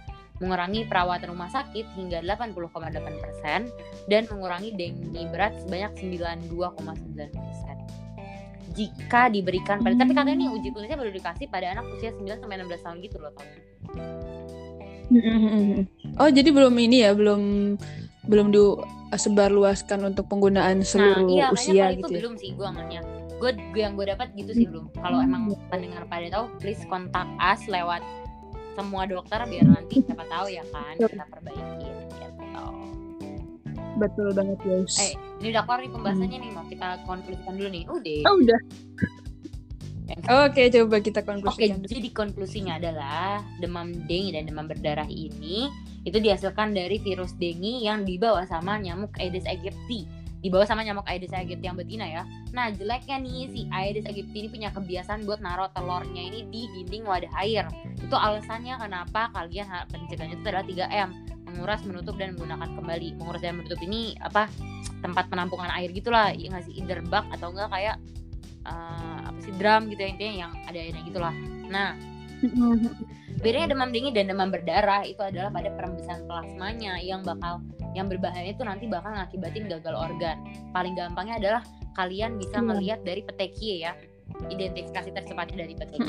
mengurangi 0.42 0.90
perawatan 0.90 1.31
rumah 1.31 1.46
sakit 1.55 1.87
hingga 1.94 2.18
80,8 2.27 3.22
persen 3.22 3.70
dan 4.11 4.27
mengurangi 4.27 4.75
dengue 4.75 5.22
berat 5.31 5.55
sebanyak 5.62 6.18
92,9 6.18 7.31
persen 7.31 7.81
jika 8.72 9.28
diberikan 9.28 9.85
pada 9.85 9.94
tapi 9.94 10.12
katanya 10.16 10.37
nih 10.42 10.48
uji 10.50 10.68
klinisnya 10.72 10.98
baru 10.98 11.12
dikasih 11.12 11.46
pada 11.52 11.66
anak 11.76 11.85
usia 11.92 12.11
9 12.12 12.40
sampai 12.40 12.56
16 12.61 12.85
tahun 12.85 12.96
gitu 13.04 13.16
loh 13.20 13.32
Tom. 13.37 13.46
oh 16.16 16.30
jadi 16.32 16.48
belum 16.48 16.74
ini 16.80 17.04
ya 17.04 17.12
belum 17.12 17.76
belum 18.22 18.54
disebarluaskan 18.54 20.14
untuk 20.14 20.30
penggunaan 20.30 20.87
seluruh 20.87 21.26
nah, 21.26 21.35
iya, 21.35 21.46
usia 21.50 21.90
gitu 21.98 22.06
itu 22.06 22.14
ya 22.16 22.20
belum 22.22 22.35
sih 22.38 22.50
gue 22.54 22.66
amannya. 22.66 23.00
Gue 23.42 23.50
gue 23.74 23.82
yang 23.82 23.98
gue 23.98 24.06
dapat 24.06 24.30
gitu 24.38 24.54
sih 24.54 24.66
belum. 24.70 24.87
Kalau 24.94 25.18
emang 25.18 25.50
pendengar 25.66 26.06
pada 26.06 26.30
tahu, 26.30 26.44
please 26.62 26.87
kontak 26.87 27.26
us 27.42 27.66
lewat 27.66 27.98
semua 28.78 29.04
dokter 29.04 29.42
biar 29.50 29.66
nanti 29.66 30.00
siapa 30.06 30.24
tahu 30.30 30.46
ya 30.48 30.62
kan 30.70 30.94
kita 30.96 31.24
perbaiki. 31.26 32.01
Betul 34.02 34.28
banget 34.32 34.58
guys 34.60 34.94
Eh, 34.98 35.12
ini 35.38 35.46
udah 35.50 35.62
keluar 35.62 35.78
nih 35.78 35.90
pembahasannya 35.90 36.38
nih 36.38 36.50
mau 36.50 36.64
kita 36.64 36.86
konklusikan 37.02 37.54
dulu 37.54 37.68
nih. 37.68 37.84
Udah. 37.86 38.20
oh 38.24 38.34
udah 38.36 38.60
oke 40.44 40.62
coba 40.68 40.96
kita 40.98 41.20
Oke, 41.20 41.28
konklusikan 41.30 41.78
dulu. 41.78 41.88
jadi 41.88 42.08
konklusinya 42.12 42.72
adalah 42.76 43.40
demam 43.58 43.94
dengue 44.04 44.34
dan 44.34 44.44
demam 44.44 44.66
berdarah 44.66 45.08
ini 45.08 45.70
itu 46.02 46.18
dihasilkan 46.18 46.72
dari 46.72 46.98
virus 46.98 47.32
dengue 47.34 47.80
yang 47.80 48.02
dibawa 48.02 48.42
sama 48.44 48.76
nyamuk 48.76 49.14
Aedes 49.16 49.46
aegypti. 49.46 50.04
Dibawa 50.42 50.66
sama 50.66 50.82
nyamuk 50.82 51.06
Aedes 51.06 51.30
aegypti 51.30 51.62
yang 51.62 51.78
betina 51.78 52.02
ya. 52.02 52.22
Nah, 52.50 52.66
jeleknya 52.68 53.14
nih 53.16 53.46
si 53.46 53.60
Aedes 53.70 54.02
aegypti 54.02 54.36
ini 54.36 54.48
punya 54.50 54.68
kebiasaan 54.68 55.22
buat 55.22 55.38
naruh 55.38 55.70
telurnya 55.70 56.18
ini 56.20 56.42
di 56.50 56.66
dinding 56.74 57.06
wadah 57.06 57.30
air. 57.38 57.70
Itu 57.96 58.12
alasannya 58.12 58.74
kenapa 58.76 59.30
kalian 59.30 59.62
ha- 59.64 59.86
pencegahannya 59.86 60.34
itu 60.34 60.44
adalah 60.44 60.66
3M. 60.66 61.10
Menguras, 61.52 61.80
menutup 61.84 62.16
dan 62.16 62.34
menggunakan 62.34 62.68
kembali. 62.74 63.08
Menguras 63.20 63.40
dan 63.44 63.60
menutup 63.60 63.78
ini 63.84 64.16
apa? 64.20 64.48
tempat 65.02 65.26
penampungan 65.26 65.66
air 65.74 65.90
gitulah, 65.90 66.30
ya 66.30 66.46
nggak 66.46 66.62
sih 66.62 66.78
either 66.78 67.02
bak 67.10 67.26
atau 67.34 67.50
enggak 67.50 67.74
kayak 67.74 67.96
eh, 68.62 69.18
apa 69.26 69.38
sih 69.42 69.50
drum 69.58 69.90
gitu 69.90 69.98
ya 69.98 70.08
intinya 70.14 70.34
yang 70.46 70.52
ada 70.62 70.78
airnya 70.78 71.02
gitulah. 71.02 71.34
Nah, 71.66 71.98
Bedanya 73.42 73.74
demam 73.74 73.90
dengue 73.90 74.14
dan 74.14 74.30
demam 74.30 74.54
berdarah 74.54 75.02
itu 75.02 75.18
adalah 75.18 75.50
pada 75.50 75.74
perembesan 75.74 76.30
plasmanya 76.30 77.00
yang 77.02 77.26
bakal 77.26 77.58
yang 77.96 78.06
berbahaya 78.06 78.54
itu 78.54 78.62
nanti 78.62 78.86
bakal 78.86 79.10
ngakibatin 79.10 79.66
gagal 79.66 79.94
organ. 79.98 80.38
Paling 80.70 80.94
gampangnya 80.94 81.42
adalah 81.42 81.62
kalian 81.98 82.38
bisa 82.38 82.62
Iya. 82.62 82.66
ngelihat 82.70 83.00
dari 83.02 83.22
petekie 83.26 83.82
ya. 83.82 83.92
Identifikasi 84.46 85.10
tercepatnya 85.10 85.66
dari 85.66 85.74
petekie. 85.74 86.06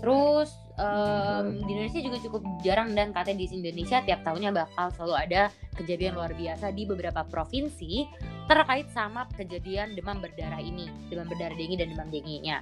Terus 0.00 0.50
em, 0.78 1.60
di 1.66 1.70
Indonesia 1.74 2.00
juga 2.00 2.18
cukup 2.22 2.42
jarang 2.62 2.94
dan 2.94 3.10
katanya 3.10 3.44
di 3.44 3.46
Indonesia 3.52 3.98
tiap 4.02 4.20
tahunnya 4.24 4.50
bakal 4.54 4.86
selalu 4.94 5.14
ada 5.18 5.42
kejadian 5.76 6.16
luar 6.16 6.32
biasa 6.36 6.70
di 6.72 6.86
beberapa 6.86 7.26
provinsi 7.26 8.06
terkait 8.50 8.90
sama 8.90 9.26
kejadian 9.38 9.94
demam 9.94 10.18
berdarah 10.18 10.58
ini, 10.58 10.90
demam 11.08 11.26
berdarah 11.30 11.54
dengue 11.54 11.78
dan 11.78 11.88
demam 11.94 12.08
dengue-nya. 12.10 12.58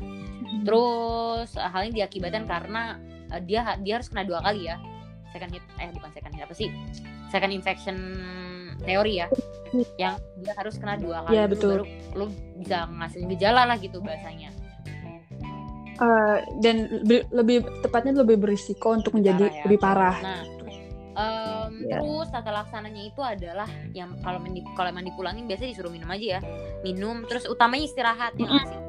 Terus 0.67 1.57
eh, 1.57 1.69
hal 1.71 1.89
ini 1.89 2.05
diakibatkan 2.05 2.45
karena 2.45 3.01
eh, 3.33 3.43
dia 3.45 3.77
dia 3.81 4.01
harus 4.01 4.09
kena 4.11 4.25
dua 4.27 4.41
kali 4.45 4.69
ya. 4.69 4.77
Second 5.31 5.51
hit 5.55 5.65
eh 5.79 5.91
bukan 5.95 6.11
second 6.11 6.33
hit 6.35 6.43
apa 6.45 6.55
sih? 6.55 6.69
Second 7.31 7.53
infection 7.55 7.97
teori 8.83 9.25
ya. 9.25 9.27
Yang 9.97 10.15
dia 10.43 10.53
harus 10.59 10.75
kena 10.77 10.99
dua 10.99 11.23
kali 11.27 11.35
dulu 11.37 11.51
betul. 11.55 11.71
baru 11.71 11.85
lu 12.19 12.27
bisa 12.59 12.91
ngasilin 12.91 13.29
gejala 13.39 13.63
lah 13.65 13.77
gitu 13.79 14.03
bahasanya. 14.03 14.51
Eh, 16.01 16.37
dan 16.65 16.77
lebih, 17.05 17.29
lebih 17.29 17.57
tepatnya 17.85 18.17
lebih 18.17 18.41
berisiko 18.41 18.97
untuk 18.97 19.13
menjadi 19.13 19.53
ya. 19.53 19.69
lebih 19.69 19.77
parah. 19.77 20.17
Nah, 20.17 20.41
em, 21.13 21.73
Iya. 21.85 22.01
terus 22.01 22.33
tata 22.33 22.49
laksananya 22.49 23.03
itu 23.05 23.21
adalah 23.21 23.69
yang 23.93 24.17
kalau 24.25 24.41
men- 24.41 24.65
kalau 24.73 24.89
emang 24.89 25.05
dipulangin 25.05 25.45
biasanya 25.45 25.77
disuruh 25.77 25.93
minum 25.93 26.09
aja 26.09 26.27
ya. 26.37 26.41
Minum 26.81 27.29
terus 27.29 27.45
utamanya 27.45 27.85
istirahat 27.85 28.33
ya 28.33 28.49
nggak 28.49 28.65
sih? 28.65 28.81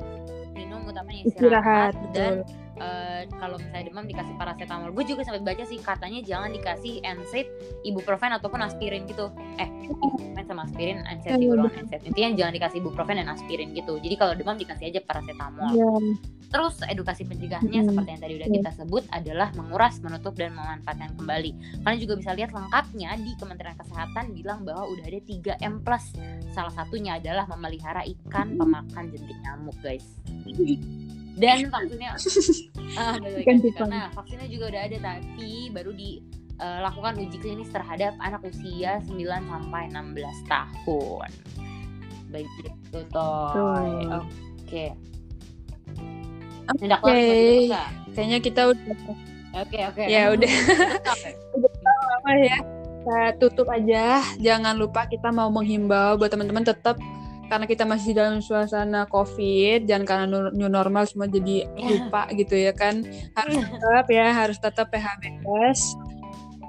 Minum 0.56 0.88
utamanya 0.88 1.22
istirahat, 1.28 1.92
Istirahat, 1.92 2.16
dan 2.16 2.32
betul. 2.48 2.80
eh, 2.80 3.22
kalau 3.36 3.56
misalnya 3.60 3.86
demam 3.86 4.06
dikasih 4.08 4.34
paracetamol. 4.40 4.90
Gue 4.90 5.04
juga 5.04 5.22
sempat 5.22 5.44
baca 5.44 5.64
sih 5.68 5.78
katanya 5.78 6.20
jangan 6.24 6.50
dikasih 6.50 6.94
NSAID, 7.04 7.48
ibuprofen 7.84 8.32
ataupun 8.32 8.64
aspirin 8.64 9.04
gitu. 9.04 9.28
Eh, 9.60 9.68
ibuprofen 9.86 10.44
sama 10.48 10.64
aspirin, 10.64 11.04
NSAID, 11.04 11.36
ibuprofen, 11.44 11.80
NSAID. 11.86 12.02
Intinya 12.08 12.30
jangan 12.40 12.54
dikasih 12.56 12.78
ibuprofen 12.80 13.16
dan 13.20 13.28
aspirin 13.28 13.76
gitu. 13.76 14.00
Jadi 14.00 14.16
kalau 14.16 14.32
demam 14.32 14.56
dikasih 14.56 14.88
aja 14.88 15.00
paracetamol. 15.04 15.68
Iya. 15.70 15.92
Terus 16.52 16.76
edukasi 16.84 17.24
pencegahannya 17.24 17.80
Hmm. 17.80 17.88
seperti 17.88 18.10
yang 18.10 18.22
tadi 18.22 18.34
udah 18.36 18.48
Iya. 18.48 18.56
kita 18.60 18.72
sebut 18.76 19.04
adalah 19.10 19.50
menguras, 19.56 19.96
menutup 20.00 20.36
dan 20.36 20.52
memanfaatkan 20.52 21.16
kembali. 21.16 21.52
Kalian 21.80 22.00
juga 22.00 22.14
bisa 22.20 22.32
lihat 22.32 22.52
lengkapnya 22.52 23.16
di 23.16 23.32
Kementerian 23.36 23.74
Kesehatan 23.74 24.26
bilang 24.32 24.62
bahwa 24.62 24.84
udah 24.86 25.06
ada 25.06 25.20
3M+. 25.22 25.80
Salah 26.52 26.70
satunya 26.70 27.16
adalah 27.16 27.48
memelihara 27.48 28.04
ikan 28.06 28.54
pemakan 28.54 29.04
jentik 29.08 29.40
nyamuk, 29.42 29.80
guys. 29.80 30.04
Dan 31.32 31.72
vaksinnya 31.72 32.12
ah, 33.00 33.16
guys. 33.16 33.48
cupang. 33.48 33.88
karena 33.88 34.12
vaksinnya 34.12 34.48
juga 34.48 34.66
udah 34.68 34.82
ada 34.84 34.98
tapi 35.00 35.50
baru 35.72 35.92
dilakukan 35.96 37.14
uji 37.18 37.38
klinis 37.40 37.72
terhadap 37.72 38.12
anak 38.20 38.44
usia 38.44 39.00
9 39.08 39.16
sampai 39.48 39.88
16 39.88 40.36
tahun. 40.46 41.30
Begitu 42.28 43.00
toh. 43.08 44.20
Oke. 44.60 44.92
Tindak 46.78 47.00
lanjut 47.04 47.72
Rosa. 47.72 47.84
Kayaknya 48.12 48.38
kita 48.44 48.62
udah 48.72 48.96
Oke 49.52 49.84
oke. 49.84 50.04
Ya, 50.08 50.32
udah. 50.32 50.48
Apa 52.24 52.32
ya? 52.40 52.58
Kita 53.02 53.20
tutup 53.36 53.68
aja. 53.68 54.24
Jangan 54.40 54.80
lupa 54.80 55.04
kita 55.12 55.28
mau 55.34 55.52
menghimbau 55.52 56.16
buat 56.16 56.32
teman-teman 56.32 56.64
tetap 56.64 56.96
karena 57.52 57.68
kita 57.68 57.84
masih 57.84 58.16
dalam 58.16 58.40
suasana 58.40 59.04
covid 59.12 59.84
jangan 59.84 60.08
karena 60.08 60.26
new 60.56 60.72
normal 60.72 61.04
semua 61.04 61.28
jadi 61.28 61.68
lupa 61.76 62.32
gitu 62.32 62.56
ya 62.56 62.72
kan. 62.72 63.04
Harus 63.36 63.60
tetap 63.60 64.06
ya 64.08 64.28
harus 64.32 64.58
tetap 64.62 64.88
PHBS 64.88 66.00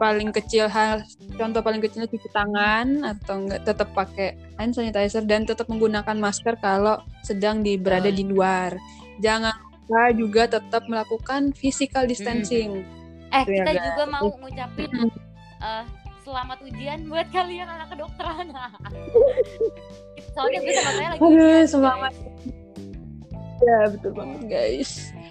paling 0.03 0.35
kecil 0.35 0.67
hal 0.67 1.07
contoh 1.39 1.63
paling 1.63 1.79
kecilnya 1.79 2.11
cuci 2.11 2.27
tangan 2.35 3.07
atau 3.07 3.47
enggak 3.47 3.63
tetap 3.63 3.87
pakai 3.95 4.35
hand 4.59 4.75
sanitizer 4.75 5.23
dan 5.23 5.47
tetap 5.47 5.71
menggunakan 5.71 6.19
masker 6.19 6.59
kalau 6.59 6.99
sedang 7.23 7.63
di 7.63 7.79
berada 7.79 8.11
di 8.11 8.27
luar. 8.27 8.75
Jangan 9.23 9.55
lupa 9.93 10.09
juga 10.11 10.43
tetap 10.49 10.83
melakukan 10.87 11.53
physical 11.53 12.09
distancing 12.09 12.81
Eh 13.29 13.43
Itu 13.43 13.53
ya, 13.53 13.65
kita 13.65 13.73
guys. 13.73 13.85
juga 13.89 14.05
mau 14.09 14.25
ngucapin 14.29 14.91
eh, 15.59 15.85
selamat 16.21 16.59
ujian 16.63 16.99
buat 17.07 17.27
kalian 17.29 17.65
anak 17.67 17.89
kedokteran. 17.91 18.47
Soalnya 20.37 20.59
gue 20.61 20.73
sama 20.73 20.91
saya 20.93 21.09
lagi 21.11 21.21
Aduh, 21.21 21.33
ujian, 21.33 21.65
semangat. 21.67 22.13
guys. 22.13 22.31
Ya 23.63 23.79
betul 23.89 24.13
banget 24.13 24.41
guys. 24.47 24.91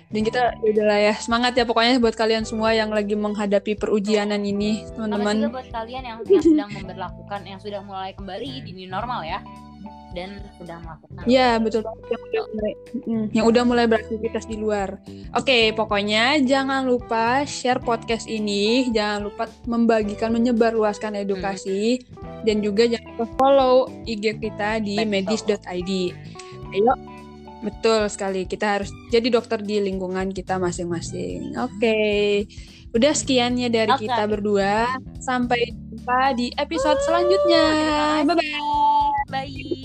Dan 0.10 0.21
kita 0.24 0.41
udah 0.60 0.86
lah 0.88 1.00
ya 1.00 1.13
semangat 1.15 1.54
ya 1.54 1.63
pokoknya 1.63 2.02
buat 2.02 2.15
kalian 2.15 2.43
semua 2.43 2.74
yang 2.74 2.89
lagi 2.89 3.13
menghadapi 3.13 3.78
perujianan 3.78 4.41
ini 4.41 4.82
Sama 4.84 5.08
juga 5.08 5.15
teman-teman. 5.15 5.36
buat 5.54 5.69
kalian 5.69 6.04
yang, 6.04 6.17
yang 6.26 6.43
sedang 6.43 6.69
memperlakukan, 6.74 7.41
yang 7.45 7.60
sudah 7.62 7.82
mulai 7.82 8.12
kembali 8.12 8.65
di 8.65 8.71
new 8.76 8.89
normal 8.89 9.24
ya, 9.24 9.39
dan 10.12 10.44
sedang 10.60 10.84
melakukan. 10.84 11.24
Ya 11.28 11.56
betul 11.58 11.82
yang 11.88 12.22
udah 12.22 12.44
mulai 12.52 12.74
yang 13.32 13.46
udah 13.48 13.63
mulai 13.63 13.86
beraktivitas 13.88 14.46
di 14.48 14.60
luar. 14.60 15.00
Oke 15.36 15.72
pokoknya 15.72 16.39
jangan 16.44 16.84
lupa 16.84 17.48
share 17.48 17.80
podcast 17.80 18.28
ini, 18.28 18.91
jangan 18.91 19.32
lupa 19.32 19.48
membagikan 19.65 20.36
menyebarluaskan 20.36 21.20
edukasi 21.22 22.04
dan 22.44 22.60
juga 22.60 22.88
jangan 22.91 23.08
lupa 23.15 23.26
follow 23.39 23.76
IG 24.04 24.39
kita 24.44 24.84
di 24.84 25.00
medis.id. 25.08 25.91
Ayo 26.72 26.96
Betul 27.62 28.10
sekali, 28.10 28.50
kita 28.50 28.82
harus 28.82 28.89
jadi 29.13 29.30
dokter 29.30 29.62
di 29.62 29.78
lingkungan 29.78 30.34
kita 30.34 30.58
masing-masing. 30.58 31.54
Oke, 31.62 32.50
udah 32.89 33.13
sekiannya 33.13 33.70
dari 33.70 33.94
Oke. 33.94 34.10
kita 34.10 34.26
berdua. 34.26 34.89
Sampai 35.22 35.70
jumpa 35.70 36.34
di 36.34 36.50
episode 36.58 36.98
selanjutnya. 37.06 37.65
Bye-bye. 38.26 39.10
Bye. 39.32 39.81